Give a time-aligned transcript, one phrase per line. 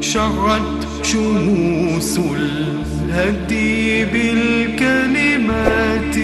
[0.00, 6.16] شرت شموس الهدي بالكلمات.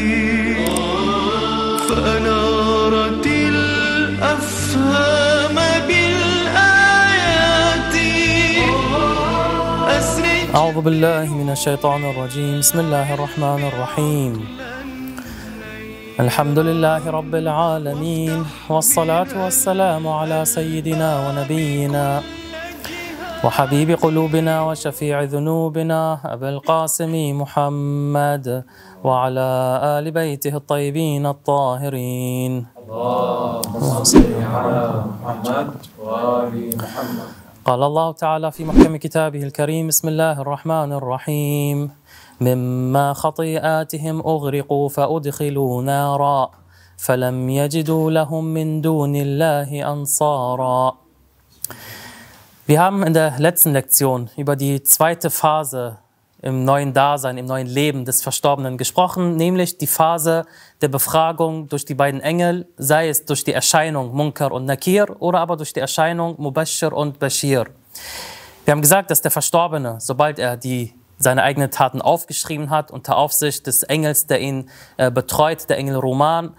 [1.89, 5.57] فأنارت الأفهام
[5.89, 7.95] بالآيات.
[10.55, 12.59] أعوذ بالله من الشيطان الرجيم.
[12.59, 14.45] بسم الله الرحمن الرحيم.
[16.21, 22.23] الحمد لله رب العالمين والصلاة والسلام على سيدنا ونبينا
[23.45, 28.65] وحبيب قلوبنا وشفيع ذنوبنا أبي القاسم محمد
[29.05, 29.49] وعلى
[29.99, 32.67] آل بيته الطيبين الطاهرين.
[37.65, 41.91] قال الله تعالى في محكم كتابه الكريم بسم الله الرحمن الرحيم.
[42.41, 46.51] مما خطيئاتهم أغرقوا فأدخلوا نارا
[46.97, 50.95] فلم يجدوا لهم من دون الله أنصارا.
[52.67, 55.99] Wir haben in der letzten Lektion über die zweite Phase
[56.41, 60.47] im neuen Dasein, im neuen Leben des Verstorbenen gesprochen, nämlich die Phase
[60.81, 65.41] der Befragung durch die beiden Engel, sei es durch die Erscheinung Munkar und Nakir oder
[65.41, 67.67] aber durch die Erscheinung Mubashir und Bashir.
[68.65, 73.19] Wir haben gesagt, dass der Verstorbene, sobald er die seine eigenen Taten aufgeschrieben hat, unter
[73.19, 76.57] Aufsicht des Engels, der ihn äh, betreut, der Engel Roman,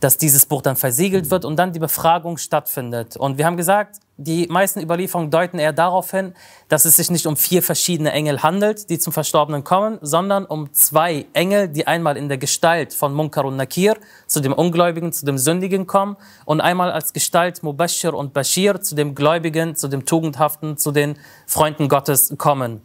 [0.00, 3.16] dass dieses Buch dann versiegelt wird und dann die Befragung stattfindet.
[3.16, 6.32] Und wir haben gesagt, die meisten Überlieferungen deuten eher darauf hin,
[6.68, 10.72] dass es sich nicht um vier verschiedene Engel handelt, die zum Verstorbenen kommen, sondern um
[10.72, 15.26] zwei Engel, die einmal in der Gestalt von Munkar und Nakir zu dem Ungläubigen, zu
[15.26, 20.06] dem Sündigen kommen und einmal als Gestalt Mubashir und Bashir zu dem Gläubigen, zu dem
[20.06, 22.80] Tugendhaften, zu den Freunden Gottes kommen.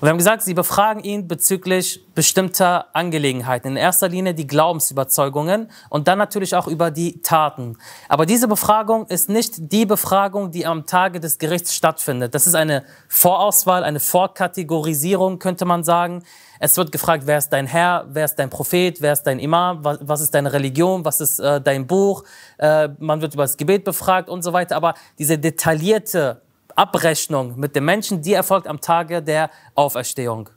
[0.00, 3.68] Und wir haben gesagt, sie befragen ihn bezüglich bestimmter Angelegenheiten.
[3.72, 7.78] In erster Linie die Glaubensüberzeugungen und dann natürlich auch über die Taten.
[8.08, 12.34] Aber diese Befragung ist nicht die Befragung, die am Tage des Gerichts stattfindet.
[12.34, 16.22] Das ist eine Vorauswahl, eine Vorkategorisierung, könnte man sagen.
[16.60, 19.80] Es wird gefragt, wer ist dein Herr, wer ist dein Prophet, wer ist dein Imam,
[19.82, 22.24] was, ist deine Religion, was ist äh, dein Buch.
[22.58, 24.76] Äh, man wird über das Gebet befragt und so weiter.
[24.76, 26.43] Aber diese detaillierte
[26.76, 30.48] Abrechnung mit dem Menschen, die erfolgt am Tage der Auferstehung.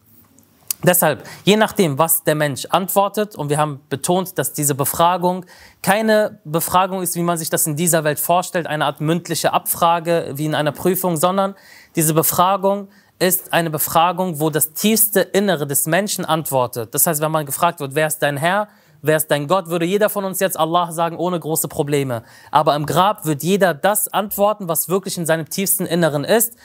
[0.83, 5.45] Deshalb, je nachdem, was der Mensch antwortet, und wir haben betont, dass diese Befragung
[5.81, 10.33] keine Befragung ist, wie man sich das in dieser Welt vorstellt, eine Art mündliche Abfrage
[10.35, 11.55] wie in einer Prüfung, sondern
[11.95, 16.93] diese Befragung ist eine Befragung, wo das tiefste Innere des Menschen antwortet.
[16.93, 18.67] Das heißt, wenn man gefragt wird, wer ist dein Herr,
[19.01, 22.23] wer ist dein Gott, würde jeder von uns jetzt Allah sagen, ohne große Probleme.
[22.51, 26.55] Aber im Grab wird jeder das antworten, was wirklich in seinem tiefsten Inneren ist,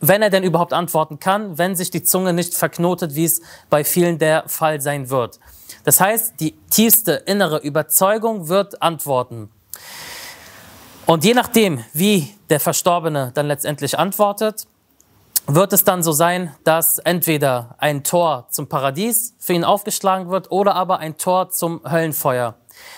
[0.00, 3.84] wenn er denn überhaupt antworten kann, wenn sich die Zunge nicht verknotet, wie es bei
[3.84, 5.40] vielen der Fall sein wird.
[5.84, 9.50] Das heißt, die tiefste innere Überzeugung wird antworten.
[11.06, 14.66] Und je nachdem, wie der Verstorbene dann letztendlich antwortet,
[15.54, 20.50] wird es dann so sein, dass entweder ein Tor zum Paradies für ihn aufgeschlagen wird
[20.50, 22.54] oder aber ein Tor zum Höllenfeuer.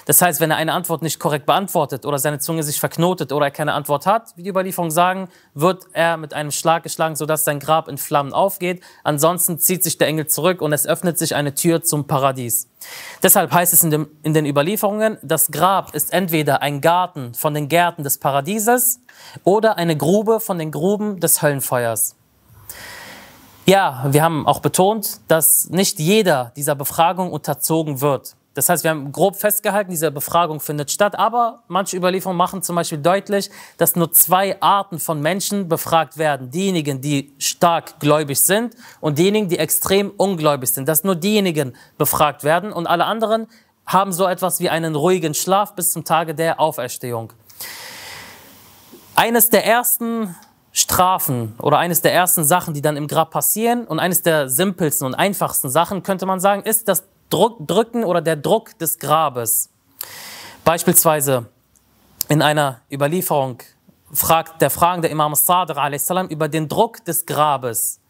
[0.07, 3.47] Das heißt, wenn er eine Antwort nicht korrekt beantwortet oder seine Zunge sich verknotet oder
[3.47, 7.45] er keine Antwort hat, wie die Überlieferungen sagen, wird er mit einem Schlag geschlagen, sodass
[7.45, 8.85] sein Grab in Flammen aufgeht.
[9.03, 12.69] Ansonsten zieht sich der Engel zurück und es öffnet sich eine Tür zum Paradies.
[13.21, 17.53] Deshalb heißt es in, dem, in den Überlieferungen, das Grab ist entweder ein Garten von
[17.53, 19.01] den Gärten des Paradieses
[19.43, 22.15] oder eine Grube von den Gruben des Höllenfeuers.
[23.67, 28.37] Ja, wir haben auch betont, dass nicht jeder dieser Befragung unterzogen wird.
[28.53, 32.77] Das heißt, wir haben grob festgehalten, diese Befragung findet statt, aber manche Überlieferungen machen zum
[32.77, 36.51] Beispiel deutlich, dass nur zwei Arten von Menschen befragt werden.
[36.51, 40.87] Diejenigen, die stark gläubig sind und diejenigen, die extrem ungläubig sind.
[40.87, 43.49] Dass nur diejenigen befragt werden und alle anderen
[43.87, 47.33] haben so etwas wie einen ruhigen Schlaf bis zum Tage der Auferstehung.
[49.17, 50.37] Eines der ersten
[50.77, 55.07] Strafen oder eines der ersten Sachen, die dann im Grab passieren und eines der simpelsten
[55.07, 59.71] und einfachsten Sachen, könnte man sagen, ist das Druck, Drücken oder der Druck des Grabes.
[60.65, 61.47] Beispielsweise
[62.29, 63.59] in einer Überlieferung
[64.13, 65.77] fragt der fragende Imam Sadiq
[66.31, 68.01] über den Druck des Grabes.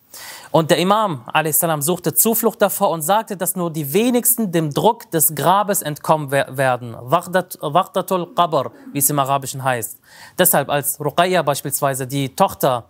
[0.51, 1.65] Und der Imam a.s.
[1.81, 6.97] suchte Zuflucht davor und sagte, dass nur die wenigsten dem Druck des Grabes entkommen werden.
[7.01, 9.99] Wachdatul Qabr, wie es im Arabischen heißt.
[10.39, 12.87] Deshalb, als Ruqayya beispielsweise die Tochter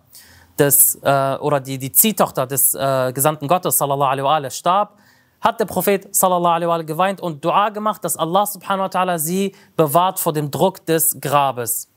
[0.57, 4.97] des, äh, oder die, die Ziehtochter des äh, Gesandten Gottes, sallallahu alaihi starb,
[5.41, 9.53] hat der Prophet sallallahu alaihi geweint und Dua gemacht, dass Allah subhanahu wa ta'ala sie
[9.75, 11.87] bewahrt vor dem Druck des Grabes.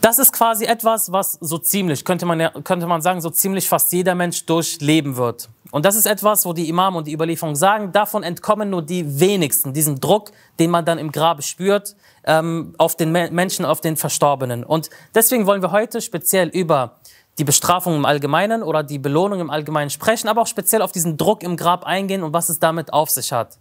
[0.00, 3.68] Das ist quasi etwas, was so ziemlich, könnte man, ja, könnte man sagen, so ziemlich
[3.68, 5.50] fast jeder Mensch durchleben wird.
[5.72, 9.20] Und das ist etwas, wo die Imam und die Überlieferung sagen, davon entkommen nur die
[9.20, 13.96] wenigsten, diesen Druck, den man dann im Grabe spürt, ähm, auf den Menschen, auf den
[13.96, 14.64] Verstorbenen.
[14.64, 16.96] Und deswegen wollen wir heute speziell über
[17.38, 21.18] die Bestrafung im Allgemeinen oder die Belohnung im Allgemeinen sprechen, aber auch speziell auf diesen
[21.18, 23.58] Druck im Grab eingehen und was es damit auf sich hat.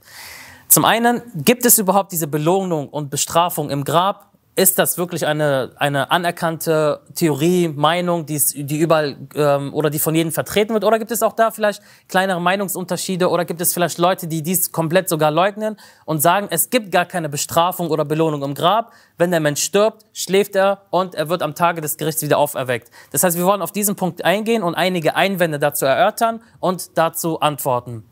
[0.69, 4.28] Zum einen, gibt es überhaupt diese Belohnung und Bestrafung im Grab?
[4.59, 10.13] Ist das wirklich eine, eine anerkannte Theorie, Meinung, die, die überall ähm, oder die von
[10.13, 10.83] jedem vertreten wird?
[10.83, 13.29] Oder gibt es auch da vielleicht kleinere Meinungsunterschiede?
[13.29, 17.05] Oder gibt es vielleicht Leute, die dies komplett sogar leugnen und sagen, es gibt gar
[17.05, 18.91] keine Bestrafung oder Belohnung im Grab?
[19.17, 22.91] Wenn der Mensch stirbt, schläft er und er wird am Tage des Gerichts wieder auferweckt.
[23.11, 27.39] Das heißt, wir wollen auf diesen Punkt eingehen und einige Einwände dazu erörtern und dazu
[27.39, 28.08] antworten.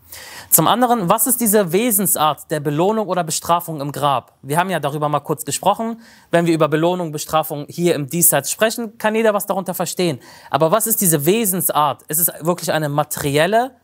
[0.50, 4.34] Zum anderen, was ist diese Wesensart der Belohnung oder Bestrafung im Grab?
[4.42, 6.02] Wir haben ja darüber mal kurz gesprochen.
[6.32, 10.20] Wenn wir über Belohnung, Bestrafung hier im Diesseits sprechen, kann jeder was darunter verstehen.
[10.50, 12.04] Aber was ist diese Wesensart?
[12.08, 13.76] Ist es wirklich eine materielle,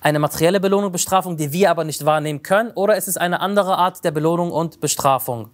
[0.00, 2.70] eine materielle Belohnung, Bestrafung, die wir aber nicht wahrnehmen können?
[2.72, 5.50] Oder ist es eine andere Art der Belohnung und Bestrafung?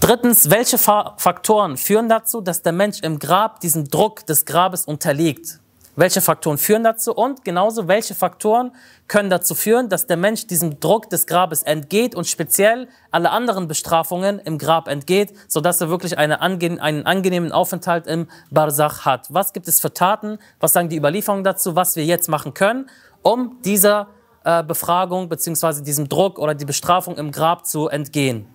[0.00, 5.60] Drittens, welche Faktoren führen dazu, dass der Mensch im Grab diesem Druck des Grabes unterliegt?
[5.98, 7.12] Welche Faktoren führen dazu?
[7.12, 8.70] Und genauso, welche Faktoren
[9.08, 13.66] können dazu führen, dass der Mensch diesem Druck des Grabes entgeht und speziell alle anderen
[13.66, 19.26] Bestrafungen im Grab entgeht, sodass er wirklich eine ange einen angenehmen Aufenthalt im Barzach hat.
[19.30, 20.38] Was gibt es für Taten?
[20.60, 21.74] Was sagen die Überlieferungen dazu?
[21.74, 22.88] Was wir jetzt machen können,
[23.22, 24.06] um dieser
[24.44, 28.46] äh, Befragung beziehungsweise diesem Druck oder die Bestrafung im Grab zu entgehen?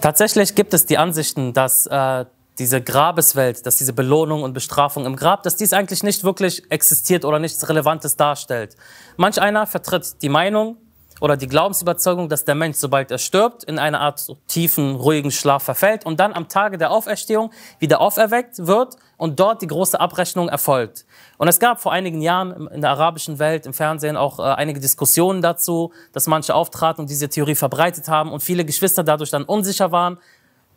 [0.00, 2.24] Tatsächlich gibt es die Ansichten, dass äh,
[2.58, 7.24] diese Grabeswelt, dass diese Belohnung und Bestrafung im Grab, dass dies eigentlich nicht wirklich existiert
[7.24, 8.76] oder nichts Relevantes darstellt.
[9.16, 10.76] Manch einer vertritt die Meinung
[11.20, 15.62] oder die Glaubensüberzeugung, dass der Mensch, sobald er stirbt, in eine Art tiefen, ruhigen Schlaf
[15.62, 20.48] verfällt und dann am Tage der Auferstehung wieder auferweckt wird und dort die große Abrechnung
[20.48, 21.06] erfolgt.
[21.38, 24.80] Und es gab vor einigen Jahren in der arabischen Welt, im Fernsehen auch äh, einige
[24.80, 29.44] Diskussionen dazu, dass manche auftraten und diese Theorie verbreitet haben und viele Geschwister dadurch dann
[29.44, 30.18] unsicher waren,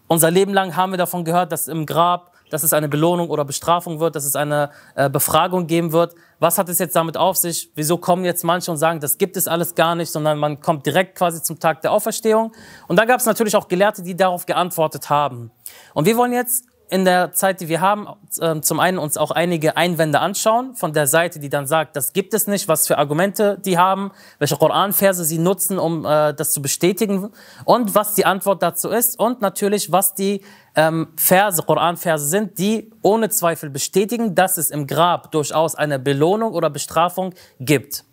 [0.07, 3.43] unser Leben lang haben wir davon gehört, dass im Grab, dass es eine Belohnung oder
[3.43, 6.15] Bestrafung wird, dass es eine äh, Befragung geben wird.
[6.39, 7.71] Was hat es jetzt damit auf sich?
[7.75, 10.85] Wieso kommen jetzt manche und sagen, das gibt es alles gar nicht, sondern man kommt
[10.85, 12.53] direkt quasi zum Tag der Auferstehung?
[12.87, 15.51] Und da gab es natürlich auch Gelehrte, die darauf geantwortet haben.
[15.93, 18.07] Und wir wollen jetzt in der Zeit, die wir haben,
[18.39, 22.13] äh, zum einen uns auch einige Einwände anschauen von der Seite, die dann sagt, das
[22.13, 26.51] gibt es nicht, was für Argumente die haben, welche Koranverse sie nutzen, um äh, das
[26.51, 27.29] zu bestätigen
[27.65, 30.41] und was die Antwort dazu ist und natürlich, was die
[30.75, 36.53] ähm, Verse, Koranverse sind, die ohne Zweifel bestätigen, dass es im Grab durchaus eine Belohnung
[36.53, 38.05] oder Bestrafung gibt.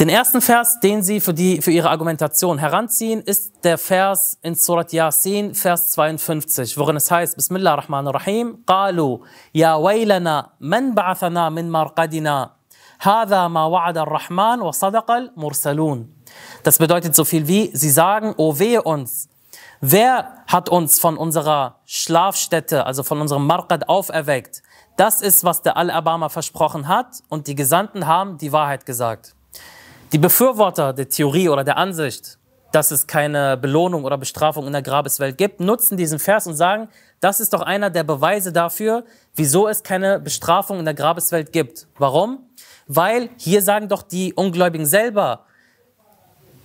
[0.00, 4.54] Den ersten Vers, den sie für, die, für ihre Argumentation heranziehen, ist der Vers in
[4.54, 9.18] Surat Yasin, Vers 52, worin es heißt, Bismillah ar-Rahman ar-Rahim, قالوا
[9.54, 12.50] يا ويلنا من بعثنا من مرقدنا
[13.00, 16.08] هذا ما وعد الرحمن وصدق المرسلون.
[16.62, 19.28] Das bedeutet so viel wie, sie sagen, oh wehe uns,
[19.82, 24.62] wer hat uns von unserer Schlafstätte, also von unserem Marqad auferweckt?
[24.96, 29.33] Das ist, was der Al-Abama versprochen hat und die Gesandten haben die Wahrheit gesagt.
[30.11, 32.37] Die Befürworter der Theorie oder der Ansicht,
[32.71, 36.89] dass es keine Belohnung oder Bestrafung in der Grabeswelt gibt, nutzen diesen Vers und sagen,
[37.19, 39.03] das ist doch einer der Beweise dafür,
[39.33, 41.87] wieso es keine Bestrafung in der Grabeswelt gibt.
[41.97, 42.49] Warum?
[42.87, 45.45] Weil hier sagen doch die Ungläubigen selber,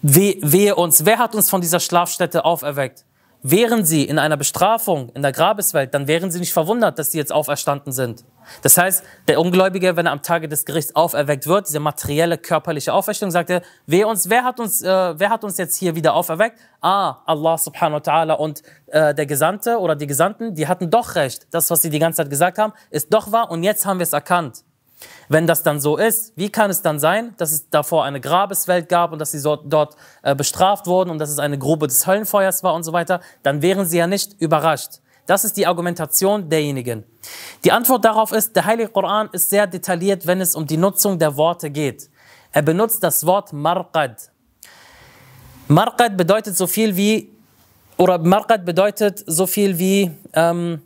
[0.03, 3.05] wehe uns, wer hat uns von dieser Schlafstätte auferweckt?
[3.43, 7.19] Wären sie in einer Bestrafung in der Grabeswelt, dann wären sie nicht verwundert, dass sie
[7.19, 8.23] jetzt auferstanden sind.
[8.63, 12.93] Das heißt, der Ungläubige, wenn er am Tage des Gerichts auferweckt wird, diese materielle körperliche
[12.93, 16.15] Auferstehung, sagt er, wer, uns, wer, hat uns, äh, wer hat uns jetzt hier wieder
[16.15, 16.59] auferweckt?
[16.83, 21.15] Ah, Allah subhanahu wa ta'ala und äh, der Gesandte oder die Gesandten, die hatten doch
[21.15, 21.47] recht.
[21.51, 24.05] Das, was sie die ganze Zeit gesagt haben, ist doch wahr und jetzt haben wir
[24.05, 24.65] es erkannt.
[25.29, 28.89] Wenn das dann so ist, wie kann es dann sein, dass es davor eine Grabeswelt
[28.89, 32.63] gab und dass sie dort, äh, bestraft wurden und dass es eine Grube des Höllenfeuers
[32.63, 33.21] war und so weiter?
[33.43, 35.01] Dann wären sie ja nicht überrascht.
[35.27, 37.05] Das ist die Argumentation derjenigen.
[37.63, 41.19] Die Antwort darauf ist, der Heilige Koran ist sehr detailliert, wenn es um die Nutzung
[41.19, 42.11] der Worte geht.
[42.53, 44.31] Er benutzt das Wort Marqad.
[45.69, 47.31] Marqad bedeutet so viel wie,
[47.97, 50.83] oder Marqad bedeutet so viel wie, ähm,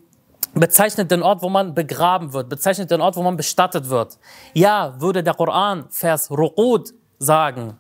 [0.55, 4.19] bezeichnet den Ort, wo man begraben wird, bezeichnet den Ort, wo man bestattet wird.
[4.53, 7.77] Ja, würde der Koran Vers Ruqud sagen.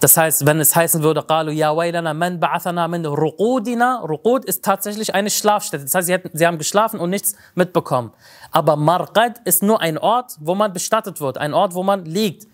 [0.00, 4.62] Das heißt, wenn es heißen würde, Qalu ya waylana man ba'athana min ruqudina, Ruqud ist
[4.62, 5.84] tatsächlich eine Schlafstätte.
[5.84, 8.12] Das heißt, sie, hätten, sie haben geschlafen und nichts mitbekommen.
[8.50, 12.46] Aber Marqad ist nur ein Ort, wo man bestattet wird, ein Ort, wo man liegt.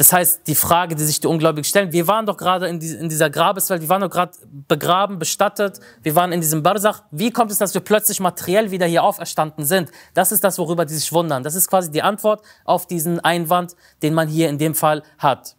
[0.00, 2.90] Das heißt, die Frage, die sich die Ungläubigen stellen, wir waren doch gerade in, die,
[2.90, 4.32] in, dieser Grabeswelt, wir waren doch gerade
[4.68, 7.04] begraben, bestattet, wir waren in diesem Barzach.
[7.10, 9.90] Wie kommt es, dass wir plötzlich materiell wieder hier auferstanden sind?
[10.12, 11.42] Das ist das, worüber die sich wundern.
[11.42, 15.56] Das ist quasi die Antwort auf diesen Einwand, den man hier in dem Fall hat.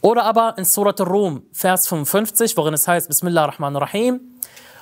[0.00, 4.20] Oder aber in Surat Rum, Vers 55, worin es heißt, Bismillah ar-Rahman ar-Rahim,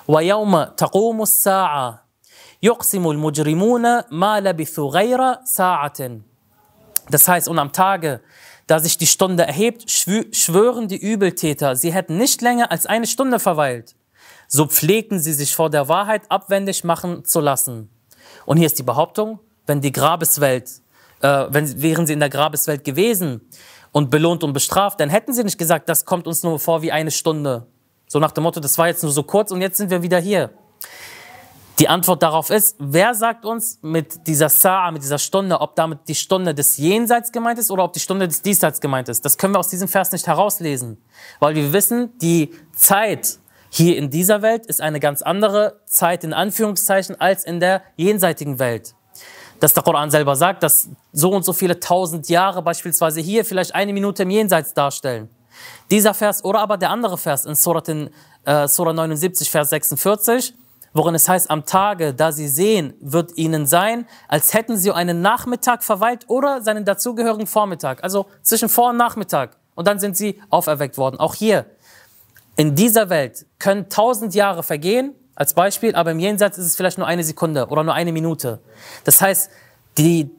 [0.07, 2.03] وَيَوْمَ تَقُومُ السَّاعَةِ
[2.63, 6.19] يقسم المجرمون ما لبثوا غير ساعة
[7.09, 8.21] Das heißt, und am Tage,
[8.68, 13.06] da sich die Stunde erhebt, schwö- schwören die Übeltäter, sie hätten nicht länger als eine
[13.06, 13.96] Stunde verweilt.
[14.46, 17.90] So pflegten sie sich vor der Wahrheit abwendig machen zu lassen.
[18.46, 20.70] Und hier ist die Behauptung, wenn die Grabeswelt,
[21.22, 23.40] äh, wenn, wären sie in der Grabeswelt gewesen
[23.92, 26.92] und belohnt und bestraft, dann hätten sie nicht gesagt, das kommt uns nur vor wie
[26.92, 27.66] eine Stunde.
[28.06, 30.20] So nach dem Motto, das war jetzt nur so kurz und jetzt sind wir wieder
[30.20, 30.50] hier.
[31.78, 36.00] Die Antwort darauf ist, wer sagt uns mit dieser Sa'a, mit dieser Stunde, ob damit
[36.08, 39.24] die Stunde des Jenseits gemeint ist oder ob die Stunde des Diesseits gemeint ist?
[39.24, 41.00] Das können wir aus diesem Vers nicht herauslesen,
[41.38, 43.38] weil wir wissen, die Zeit
[43.70, 48.58] hier in dieser Welt ist eine ganz andere Zeit in Anführungszeichen als in der jenseitigen
[48.58, 48.94] Welt.
[49.60, 53.74] Dass der Koran selber sagt, dass so und so viele tausend Jahre beispielsweise hier vielleicht
[53.76, 55.28] eine Minute im Jenseits darstellen.
[55.92, 58.10] Dieser Vers oder aber der andere Vers in Surah, in,
[58.44, 60.54] äh, Surah 79, Vers 46,
[60.92, 65.20] worin es heißt, am Tage, da sie sehen, wird ihnen sein, als hätten sie einen
[65.20, 68.02] Nachmittag verweilt oder seinen dazugehörigen Vormittag.
[68.02, 69.56] Also zwischen Vor- und Nachmittag.
[69.74, 71.20] Und dann sind sie auferweckt worden.
[71.20, 71.66] Auch hier,
[72.56, 76.98] in dieser Welt können tausend Jahre vergehen, als Beispiel, aber im Jenseits ist es vielleicht
[76.98, 78.58] nur eine Sekunde oder nur eine Minute.
[79.04, 79.50] Das heißt,
[79.96, 80.30] die,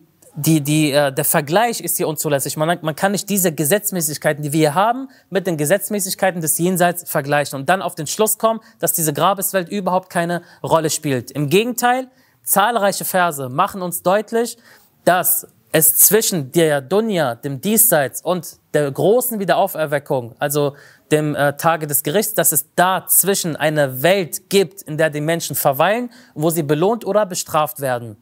[0.42, 2.56] die, die, äh, der Vergleich ist hier unzulässig.
[2.56, 7.10] Man, man kann nicht diese Gesetzmäßigkeiten, die wir hier haben, mit den Gesetzmäßigkeiten des Jenseits
[7.10, 11.32] vergleichen und dann auf den Schluss kommen, dass diese Grabeswelt überhaupt keine Rolle spielt.
[11.32, 12.08] Im Gegenteil,
[12.44, 14.58] zahlreiche Verse machen uns deutlich,
[15.04, 20.76] dass es zwischen der Dunya, dem Diesseits und der großen Wiederauferweckung, also
[21.12, 25.22] dem äh, Tage des Gerichts, dass es da zwischen eine Welt gibt, in der die
[25.22, 28.18] Menschen verweilen, wo sie belohnt oder bestraft werden.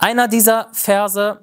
[0.00, 1.40] Einer dieser Verse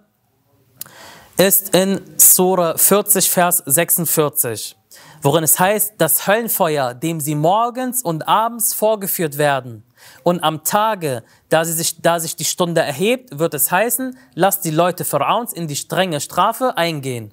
[1.38, 4.76] ist in Sura 40, Vers 46,
[5.22, 9.84] worin es heißt, das Höllenfeuer, dem sie morgens und abends vorgeführt werden.
[10.24, 14.66] Und am Tage, da, sie sich, da sich die Stunde erhebt, wird es heißen, lasst
[14.66, 17.32] die Leute Pharaons in die strenge Strafe eingehen.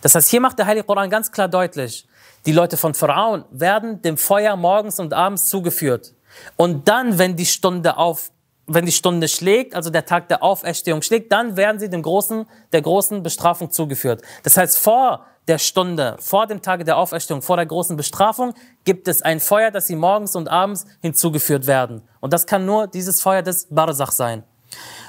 [0.00, 2.08] Das heißt, hier macht der Heilige Koran ganz klar deutlich,
[2.46, 6.14] die Leute von Pharaon werden dem Feuer morgens und abends zugeführt.
[6.56, 8.30] Und dann, wenn die Stunde auf,
[8.66, 12.46] wenn die Stunde schlägt, also der Tag der Auferstehung schlägt, dann werden sie dem großen,
[12.72, 14.22] der großen Bestrafung zugeführt.
[14.42, 18.54] Das heißt, vor der Stunde, vor dem Tage der Auferstehung, vor der großen Bestrafung,
[18.84, 22.02] gibt es ein Feuer, das sie morgens und abends hinzugeführt werden.
[22.20, 24.44] Und das kann nur dieses Feuer des Barzach sein.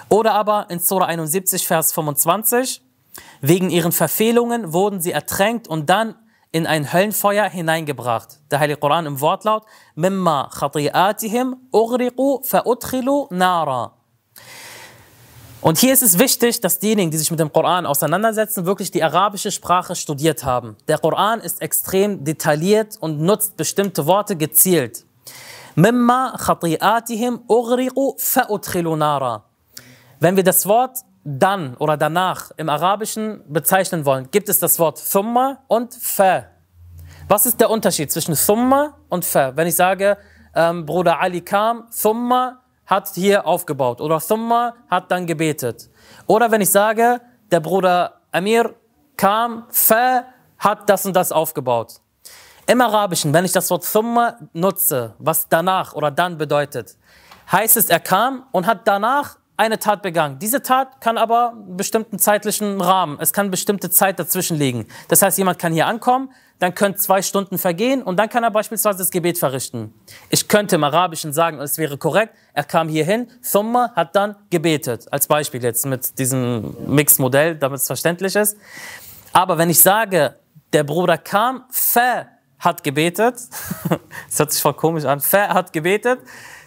[0.09, 2.81] Oder aber in Surah 71, Vers 25,
[3.41, 6.15] wegen ihren Verfehlungen wurden sie ertränkt und dann
[6.55, 8.39] in ein Höllenfeuer hineingebracht.
[8.49, 13.91] Der Heilige Koran im Wortlaut, Mimma khati'atihim ughriqu fa'udkhilu nara.
[15.59, 19.03] Und hier ist es wichtig, dass diejenigen, die sich mit dem Koran auseinandersetzen, wirklich die
[19.03, 20.77] arabische Sprache studiert haben.
[20.87, 25.03] Der Koran ist extrem detailliert und nutzt bestimmte Worte gezielt.
[25.75, 29.43] Mimma khati'atihim ughriqu fa'udkhilu nara.
[30.21, 35.03] Wenn wir das Wort dann oder danach im Arabischen bezeichnen wollen, gibt es das Wort
[35.11, 36.45] thumma und fa.
[37.27, 39.55] Was ist der Unterschied zwischen thumma und fa?
[39.55, 40.17] Wenn ich sage,
[40.53, 45.89] ähm, Bruder Ali kam, thumma hat hier aufgebaut oder thumma hat dann gebetet.
[46.27, 47.19] Oder wenn ich sage,
[47.51, 48.75] der Bruder Amir
[49.17, 50.25] kam, fa
[50.59, 52.01] hat das und das aufgebaut.
[52.67, 56.97] Im Arabischen, wenn ich das Wort thumma nutze, was danach oder dann bedeutet,
[57.51, 60.39] heißt es, er kam und hat danach eine Tat begangen.
[60.39, 64.87] Diese Tat kann aber einen bestimmten zeitlichen Rahmen, es kann bestimmte Zeit dazwischen liegen.
[65.07, 68.51] Das heißt, jemand kann hier ankommen, dann können zwei Stunden vergehen und dann kann er
[68.51, 69.93] beispielsweise das Gebet verrichten.
[70.29, 75.11] Ich könnte im Arabischen sagen, es wäre korrekt, er kam hierhin, Thumma hat dann gebetet.
[75.11, 78.57] Als Beispiel jetzt mit diesem Mixed-Modell, damit es verständlich ist.
[79.33, 80.35] Aber wenn ich sage,
[80.71, 82.27] der Bruder kam, Fa
[82.59, 83.35] hat gebetet,
[84.29, 86.19] das hört sich voll komisch an, Fa hat gebetet,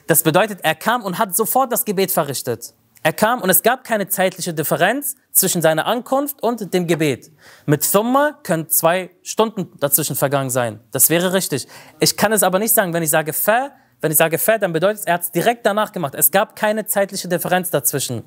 [0.09, 2.75] das bedeutet, er kam und hat sofort das Gebet verrichtet.
[3.03, 7.31] Er kam und es gab keine zeitliche Differenz zwischen seiner Ankunft und dem Gebet.
[7.67, 10.81] Mit Thumma können zwei Stunden dazwischen vergangen sein.
[10.91, 11.69] Das wäre richtig.
[12.00, 14.73] Ich kann es aber nicht sagen, wenn ich sage Fa, wenn ich sage Fa, dann
[14.73, 16.15] bedeutet es, er hat es direkt danach gemacht.
[16.15, 18.25] Es gab keine zeitliche Differenz dazwischen.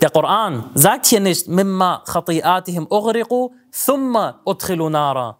[0.00, 5.38] Der Koran sagt hier nicht, Mimma khati'atihim ughriqu, thumma udkhilu nara.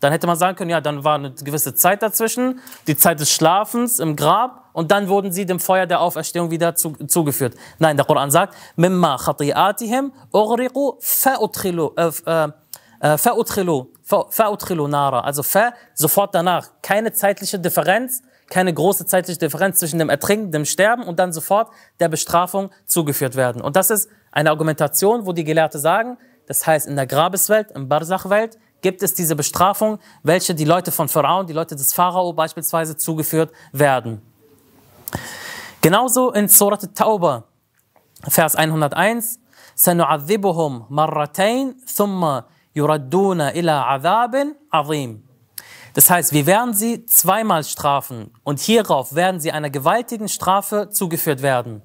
[0.00, 3.30] Dann hätte man sagen können, ja, dann war eine gewisse Zeit dazwischen, die Zeit des
[3.30, 7.54] Schlafens im Grab, und dann wurden sie dem Feuer der Auferstehung wieder zu, zugeführt.
[7.78, 12.50] Nein, der Koran sagt, Mimma khati'atihim ughriqu fa'udkhilu, äh,
[13.00, 15.20] äh, fa'udkhilu, fa'udkhilu nara.
[15.20, 16.68] Also fa, sofort danach.
[16.82, 21.70] Keine zeitliche Differenz, keine große zeitliche Differenz zwischen dem Ertrinken, dem Sterben und dann sofort
[21.98, 23.62] der Bestrafung zugeführt werden.
[23.62, 27.88] Und das ist eine Argumentation, wo die Gelehrte sagen, das heißt in der Grabeswelt, im
[27.88, 32.97] Barzach-Welt, gibt es diese Bestrafung, welche die Leute von Pharaon, die Leute des Pharao beispielsweise
[32.97, 34.21] zugeführt werden.
[35.81, 37.43] Genauso in Surat At-Tauba,
[38.27, 39.39] Vers 101,
[39.75, 42.41] سنعذبهم مرتين ثم
[42.75, 45.23] يردون إلى عذاب عظيم.
[45.93, 51.41] Das heißt, wir werden sie zweimal strafen und hierauf werden sie einer gewaltigen Strafe zugeführt
[51.41, 51.81] werden.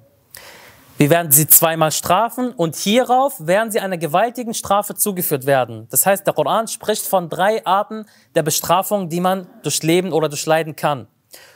[0.98, 5.88] Wir werden sie zweimal strafen und hierauf werden sie einer gewaltigen Strafe zugeführt werden.
[5.90, 10.76] Das heißt, der Koran spricht von drei Arten der Bestrafung, die man durchleben oder durchleiden
[10.76, 11.08] kann.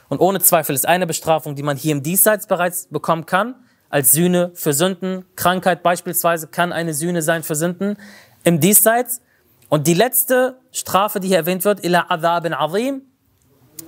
[0.09, 3.55] Und ohne Zweifel ist eine Bestrafung, die man hier im Diesseits bereits bekommen kann,
[3.89, 5.25] als Sühne für Sünden.
[5.37, 7.97] Krankheit beispielsweise kann eine Sühne sein für Sünden
[8.45, 9.21] im Diesseits.
[9.69, 13.03] Und die letzte Strafe, die hier erwähnt wird, ila adhabin azim,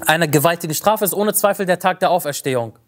[0.06, 2.78] eine gewaltige Strafe ist ohne Zweifel der Tag der Auferstehung.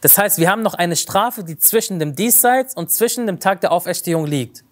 [0.00, 3.60] Das heißt, wir haben noch eine Strafe, die zwischen dem Diesseits und zwischen dem Tag
[3.60, 4.64] der Auferstehung liegt.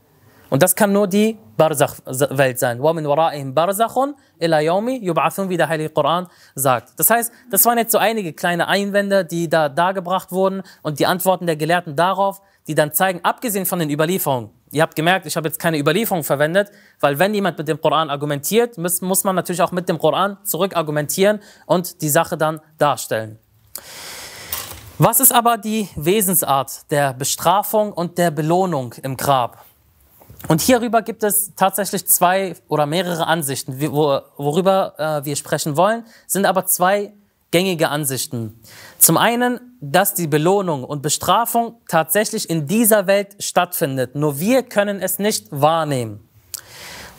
[0.50, 2.78] Und das kann nur die Barzach-Welt sein.
[2.80, 6.92] وَمِنْ وَرَائِهِمْ بَرْزَخٌ إِلَى يَوْمِ يُبْعَثُونَ, wie der Heilige Koran sagt.
[6.98, 11.06] Das heißt, das waren jetzt so einige kleine Einwände, die da dargebracht wurden und die
[11.06, 15.36] Antworten der Gelehrten darauf, die dann zeigen, abgesehen von den Überlieferungen, Ihr habt gemerkt, ich
[15.36, 19.36] habe jetzt keine Überlieferung verwendet, weil wenn jemand mit dem Koran argumentiert, muss, muss man
[19.36, 23.38] natürlich auch mit dem Koran zurück argumentieren und die Sache dann darstellen.
[24.99, 29.63] Was ist aber die Wesensart der Bestrafung und der Belohnung im Grab?
[30.47, 36.47] Und hierüber gibt es tatsächlich zwei oder mehrere Ansichten, worüber äh, wir sprechen wollen, sind
[36.47, 37.13] aber zwei
[37.51, 38.59] gängige Ansichten.
[38.97, 44.99] Zum einen, dass die Belohnung und Bestrafung tatsächlich in dieser Welt stattfindet, nur wir können
[44.99, 46.26] es nicht wahrnehmen.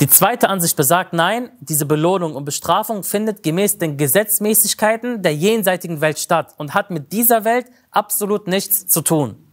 [0.00, 6.00] Die zweite Ansicht besagt, nein, diese Belohnung und Bestrafung findet gemäß den Gesetzmäßigkeiten der jenseitigen
[6.00, 9.44] Welt statt und hat mit dieser Welt absolut nichts zu tun.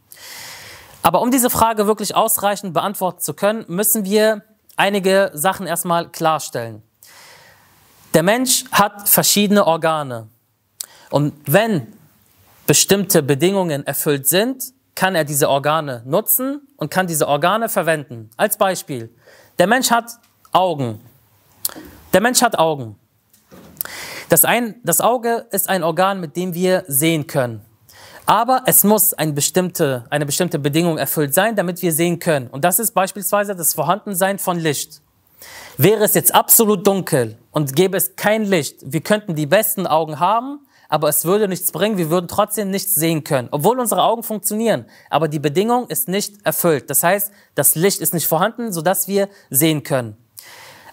[1.01, 4.43] Aber um diese Frage wirklich ausreichend beantworten zu können, müssen wir
[4.75, 6.83] einige Sachen erstmal klarstellen.
[8.13, 10.27] Der Mensch hat verschiedene Organe.
[11.09, 11.87] Und wenn
[12.67, 18.29] bestimmte Bedingungen erfüllt sind, kann er diese Organe nutzen und kann diese Organe verwenden.
[18.37, 19.13] Als Beispiel,
[19.59, 20.19] der Mensch hat
[20.55, 21.01] Augen.
[22.13, 22.95] Der Mensch hat Augen.
[24.30, 27.62] Das, ein, das Auge ist ein Organ, mit dem wir sehen können.
[28.25, 32.47] Aber es muss eine bestimmte, eine bestimmte Bedingung erfüllt sein, damit wir sehen können.
[32.47, 35.01] Und das ist beispielsweise das Vorhandensein von Licht.
[35.77, 40.21] Wäre es jetzt absolut dunkel und gäbe es kein Licht, wir könnten die besten Augen
[40.21, 44.23] haben, aber es würde nichts bringen, wir würden trotzdem nichts sehen können, obwohl unsere Augen
[44.23, 44.86] funktionieren.
[45.10, 46.89] Aber die Bedingung ist nicht erfüllt.
[46.89, 50.15] Das heißt, das Licht ist nicht vorhanden, sodass wir sehen können.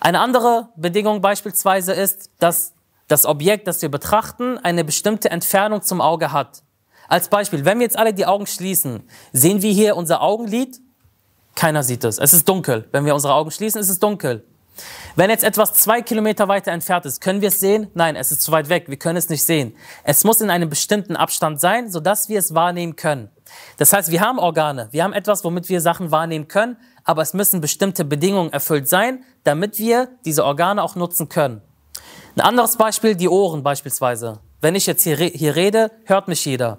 [0.03, 2.73] Eine andere Bedingung beispielsweise ist, dass
[3.07, 6.65] das Objekt, das wir betrachten, eine bestimmte Entfernung zum Auge hat.
[7.07, 10.81] Als Beispiel, wenn wir jetzt alle die Augen schließen, sehen wir hier unser Augenlid?
[11.55, 12.19] Keiner sieht es.
[12.19, 12.89] Es ist dunkel.
[12.91, 14.45] Wenn wir unsere Augen schließen, ist es dunkel.
[15.15, 17.87] Wenn jetzt etwas zwei Kilometer weiter entfernt ist, können wir es sehen?
[17.95, 18.89] Nein, es ist zu weit weg.
[18.89, 19.77] Wir können es nicht sehen.
[20.03, 23.31] Es muss in einem bestimmten Abstand sein, sodass wir es wahrnehmen können.
[23.77, 24.89] Das heißt, wir haben Organe.
[24.91, 29.25] Wir haben etwas, womit wir Sachen wahrnehmen können, aber es müssen bestimmte Bedingungen erfüllt sein,
[29.45, 31.63] damit wir diese Organe auch nutzen können.
[32.37, 34.41] Ein anderes Beispiel, die Ohren beispielsweise.
[34.61, 36.79] Wenn ich jetzt hier, hier rede, hört mich jeder.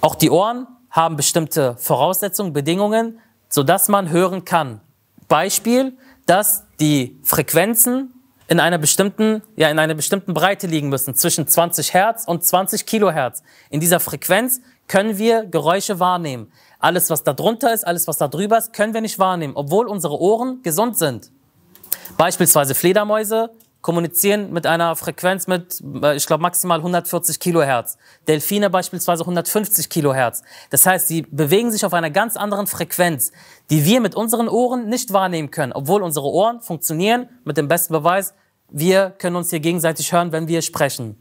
[0.00, 3.18] Auch die Ohren haben bestimmte Voraussetzungen, Bedingungen,
[3.48, 4.80] sodass man hören kann.
[5.28, 8.14] Beispiel, dass die Frequenzen
[8.46, 12.86] in einer bestimmten, ja, in einer bestimmten Breite liegen müssen, zwischen 20 Hertz und 20
[12.86, 13.42] Kilohertz.
[13.70, 16.52] In dieser Frequenz können wir Geräusche wahrnehmen.
[16.84, 19.86] Alles, was da drunter ist, alles, was da drüber ist, können wir nicht wahrnehmen, obwohl
[19.86, 21.30] unsere Ohren gesund sind.
[22.18, 23.48] Beispielsweise Fledermäuse
[23.80, 27.96] kommunizieren mit einer Frequenz mit, äh, ich glaube, maximal 140 Kilohertz.
[28.28, 30.42] Delfine beispielsweise 150 Kilohertz.
[30.68, 33.32] Das heißt, sie bewegen sich auf einer ganz anderen Frequenz,
[33.70, 37.94] die wir mit unseren Ohren nicht wahrnehmen können, obwohl unsere Ohren funktionieren mit dem besten
[37.94, 38.34] Beweis,
[38.70, 41.16] wir können uns hier gegenseitig hören, wenn wir sprechen.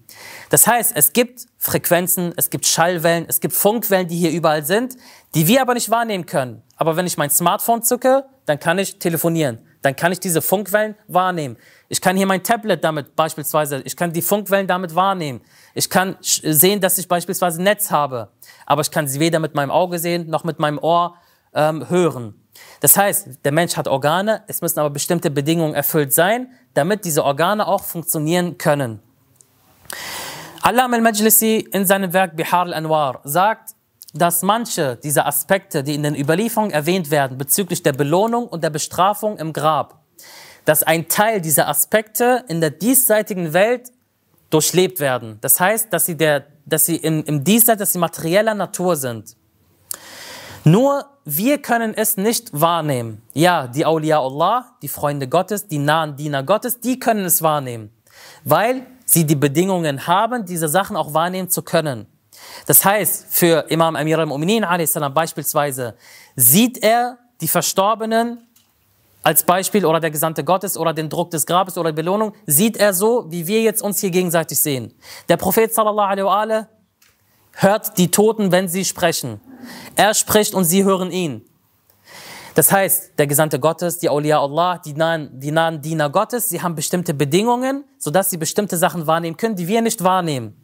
[0.49, 4.95] Das heißt, es gibt Frequenzen, es gibt Schallwellen, es gibt Funkwellen, die hier überall sind,
[5.35, 6.63] die wir aber nicht wahrnehmen können.
[6.77, 9.59] Aber wenn ich mein Smartphone zücke, dann kann ich telefonieren.
[9.81, 11.57] Dann kann ich diese Funkwellen wahrnehmen.
[11.89, 15.41] Ich kann hier mein Tablet damit beispielsweise, ich kann die Funkwellen damit wahrnehmen.
[15.73, 18.31] Ich kann sehen, dass ich beispielsweise Netz habe,
[18.65, 21.15] aber ich kann sie weder mit meinem Auge sehen noch mit meinem Ohr
[21.53, 22.42] ähm, hören.
[22.79, 27.23] Das heißt, der Mensch hat Organe, es müssen aber bestimmte Bedingungen erfüllt sein, damit diese
[27.23, 28.99] Organe auch funktionieren können.
[30.61, 33.75] Allam al-Majlisi in seinem Werk Bihar al-Anwar sagt,
[34.13, 38.69] dass manche dieser Aspekte, die in den Überlieferungen erwähnt werden, bezüglich der Belohnung und der
[38.69, 40.03] Bestrafung im Grab,
[40.65, 43.91] dass ein Teil dieser Aspekte in der diesseitigen Welt
[44.49, 45.39] durchlebt werden.
[45.41, 49.35] Das heißt, dass sie, der, dass sie im, im Diesseits, dass sie materieller Natur sind.
[50.63, 53.21] Nur wir können es nicht wahrnehmen.
[53.33, 57.91] Ja, die Awliya Allah, die Freunde Gottes, die nahen Diener Gottes, die können es wahrnehmen,
[58.43, 62.07] weil sie die Bedingungen haben, diese Sachen auch wahrnehmen zu können.
[62.65, 64.65] Das heißt, für Imam Amir al-Mu'minin
[65.13, 65.95] beispielsweise
[66.35, 68.39] sieht er die Verstorbenen
[69.21, 72.75] als Beispiel oder der Gesandte Gottes oder den Druck des Grabes oder die Belohnung, sieht
[72.75, 74.93] er so, wie wir jetzt uns hier gegenseitig sehen.
[75.29, 76.65] Der Prophet sallallahu alaihi
[77.53, 79.39] hört die Toten, wenn sie sprechen.
[79.95, 81.45] Er spricht und sie hören ihn.
[82.55, 86.61] Das heißt, der Gesandte Gottes, die Awliya Allah, die nahen, die nahen Diener Gottes, sie
[86.61, 90.55] haben bestimmte Bedingungen, sodass sie bestimmte Sachen wahrnehmen können, die wir nicht wahrnehmen.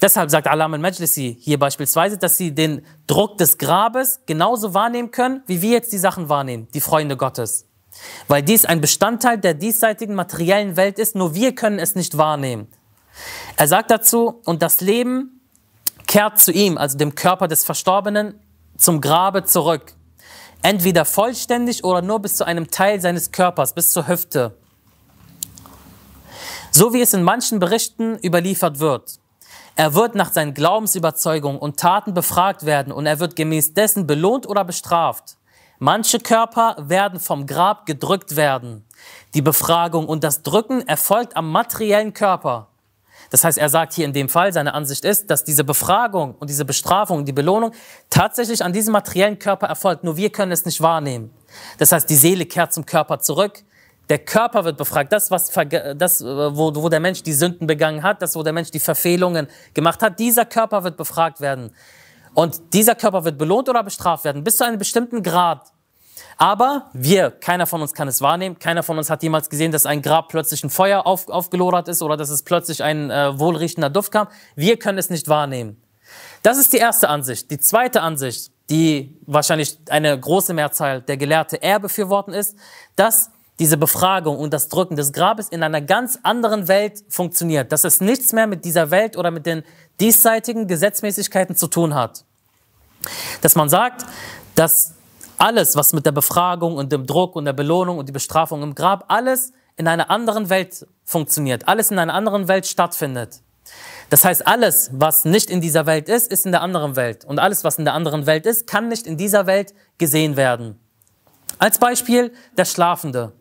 [0.00, 5.42] Deshalb sagt Alam al-Majlisi hier beispielsweise, dass sie den Druck des Grabes genauso wahrnehmen können,
[5.46, 7.66] wie wir jetzt die Sachen wahrnehmen, die Freunde Gottes.
[8.28, 12.68] Weil dies ein Bestandteil der diesseitigen materiellen Welt ist, nur wir können es nicht wahrnehmen.
[13.56, 15.37] Er sagt dazu, und das Leben
[16.08, 18.40] kehrt zu ihm, also dem Körper des Verstorbenen,
[18.76, 19.94] zum Grabe zurück.
[20.62, 24.56] Entweder vollständig oder nur bis zu einem Teil seines Körpers, bis zur Hüfte.
[26.72, 29.20] So wie es in manchen Berichten überliefert wird.
[29.76, 34.48] Er wird nach seinen Glaubensüberzeugungen und Taten befragt werden und er wird gemäß dessen belohnt
[34.48, 35.36] oder bestraft.
[35.78, 38.84] Manche Körper werden vom Grab gedrückt werden.
[39.34, 42.68] Die Befragung und das Drücken erfolgt am materiellen Körper.
[43.30, 46.48] Das heißt, er sagt hier in dem Fall, seine Ansicht ist, dass diese Befragung und
[46.48, 47.72] diese Bestrafung, die Belohnung
[48.10, 50.04] tatsächlich an diesem materiellen Körper erfolgt.
[50.04, 51.30] Nur wir können es nicht wahrnehmen.
[51.78, 53.62] Das heißt, die Seele kehrt zum Körper zurück.
[54.08, 55.12] Der Körper wird befragt.
[55.12, 55.50] Das, was,
[55.96, 59.48] das, wo, wo der Mensch die Sünden begangen hat, das, wo der Mensch die Verfehlungen
[59.74, 61.70] gemacht hat, dieser Körper wird befragt werden.
[62.34, 65.72] Und dieser Körper wird belohnt oder bestraft werden, bis zu einem bestimmten Grad.
[66.40, 68.60] Aber wir, keiner von uns kann es wahrnehmen.
[68.60, 72.00] Keiner von uns hat jemals gesehen, dass ein Grab plötzlich ein Feuer auf, aufgelodert ist
[72.00, 74.28] oder dass es plötzlich ein äh, wohlriechender Duft kam.
[74.54, 75.82] Wir können es nicht wahrnehmen.
[76.44, 77.50] Das ist die erste Ansicht.
[77.50, 82.56] Die zweite Ansicht, die wahrscheinlich eine große Mehrzahl der Gelehrte eher befürworten ist,
[82.94, 87.72] dass diese Befragung und das Drücken des Grabes in einer ganz anderen Welt funktioniert.
[87.72, 89.64] Dass es nichts mehr mit dieser Welt oder mit den
[89.98, 92.24] diesseitigen Gesetzmäßigkeiten zu tun hat.
[93.40, 94.04] Dass man sagt,
[94.54, 94.94] dass
[95.38, 98.74] alles, was mit der Befragung und dem Druck und der Belohnung und die Bestrafung im
[98.74, 103.40] Grab, alles in einer anderen Welt funktioniert, alles in einer anderen Welt stattfindet.
[104.10, 107.24] Das heißt, alles, was nicht in dieser Welt ist, ist in der anderen Welt.
[107.24, 110.80] Und alles, was in der anderen Welt ist, kann nicht in dieser Welt gesehen werden.
[111.58, 113.32] Als Beispiel der Schlafende.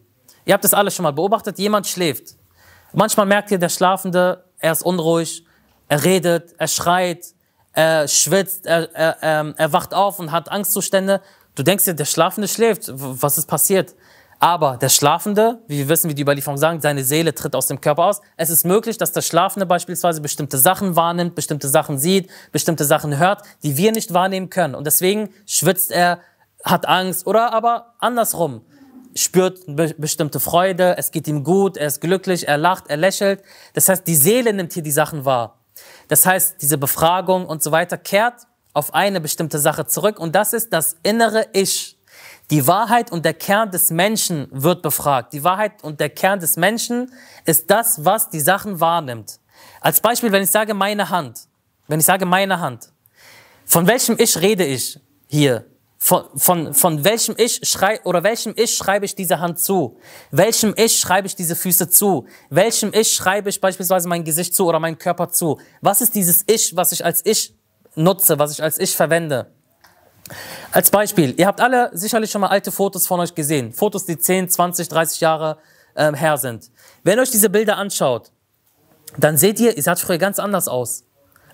[0.45, 2.35] Ihr habt das alles schon mal beobachtet, jemand schläft.
[2.93, 5.45] Manchmal merkt ihr, der Schlafende, er ist unruhig,
[5.87, 7.25] er redet, er schreit,
[7.73, 11.21] er schwitzt, er, er, er, er wacht auf und hat Angstzustände.
[11.57, 13.95] Du denkst dir, der Schlafende schläft, was ist passiert?
[14.37, 17.81] Aber der Schlafende, wie wir wissen, wie die Überlieferung sagen, seine Seele tritt aus dem
[17.81, 18.21] Körper aus.
[18.35, 23.17] Es ist möglich, dass der Schlafende beispielsweise bestimmte Sachen wahrnimmt, bestimmte Sachen sieht, bestimmte Sachen
[23.17, 24.75] hört, die wir nicht wahrnehmen können.
[24.75, 26.19] Und deswegen schwitzt er,
[26.63, 28.61] hat Angst oder aber andersrum
[29.15, 33.41] spürt be bestimmte Freude, es geht ihm gut, er ist glücklich, er lacht, er lächelt.
[33.73, 35.57] Das heißt, die Seele nimmt hier die Sachen wahr.
[36.07, 38.45] Das heißt, diese Befragung und so weiter kehrt
[38.77, 41.97] auf eine bestimmte Sache zurück und das ist das innere Ich.
[42.51, 45.33] Die Wahrheit und der Kern des Menschen wird befragt.
[45.33, 47.11] Die Wahrheit und der Kern des Menschen
[47.45, 49.39] ist das, was die Sachen wahrnimmt.
[49.81, 51.47] Als Beispiel, wenn ich sage meine Hand,
[51.87, 52.89] wenn ich sage meine Hand,
[53.65, 55.65] von welchem Ich rede ich hier?
[55.97, 59.97] Von, von, von welchem Ich schrei oder welchem Ich schreibe ich diese Hand zu?
[60.29, 62.27] Welchem Ich schreibe ich diese Füße zu?
[62.51, 65.59] Welchem Ich schreibe ich beispielsweise mein Gesicht zu oder meinen Körper zu?
[65.81, 67.56] Was ist dieses Ich, was ich als Ich
[67.97, 69.51] nutze, was ich als ich verwende.
[70.71, 73.71] Als Beispiel, ihr habt alle sicherlich schon mal alte Fotos von euch gesehen.
[73.71, 75.57] Fotos, die 10, 20, 30 Jahre
[75.95, 76.69] ähm, her sind.
[77.03, 78.31] Wenn ihr euch diese Bilder anschaut,
[79.17, 81.05] dann seht ihr, ihr sah früher ganz anders aus.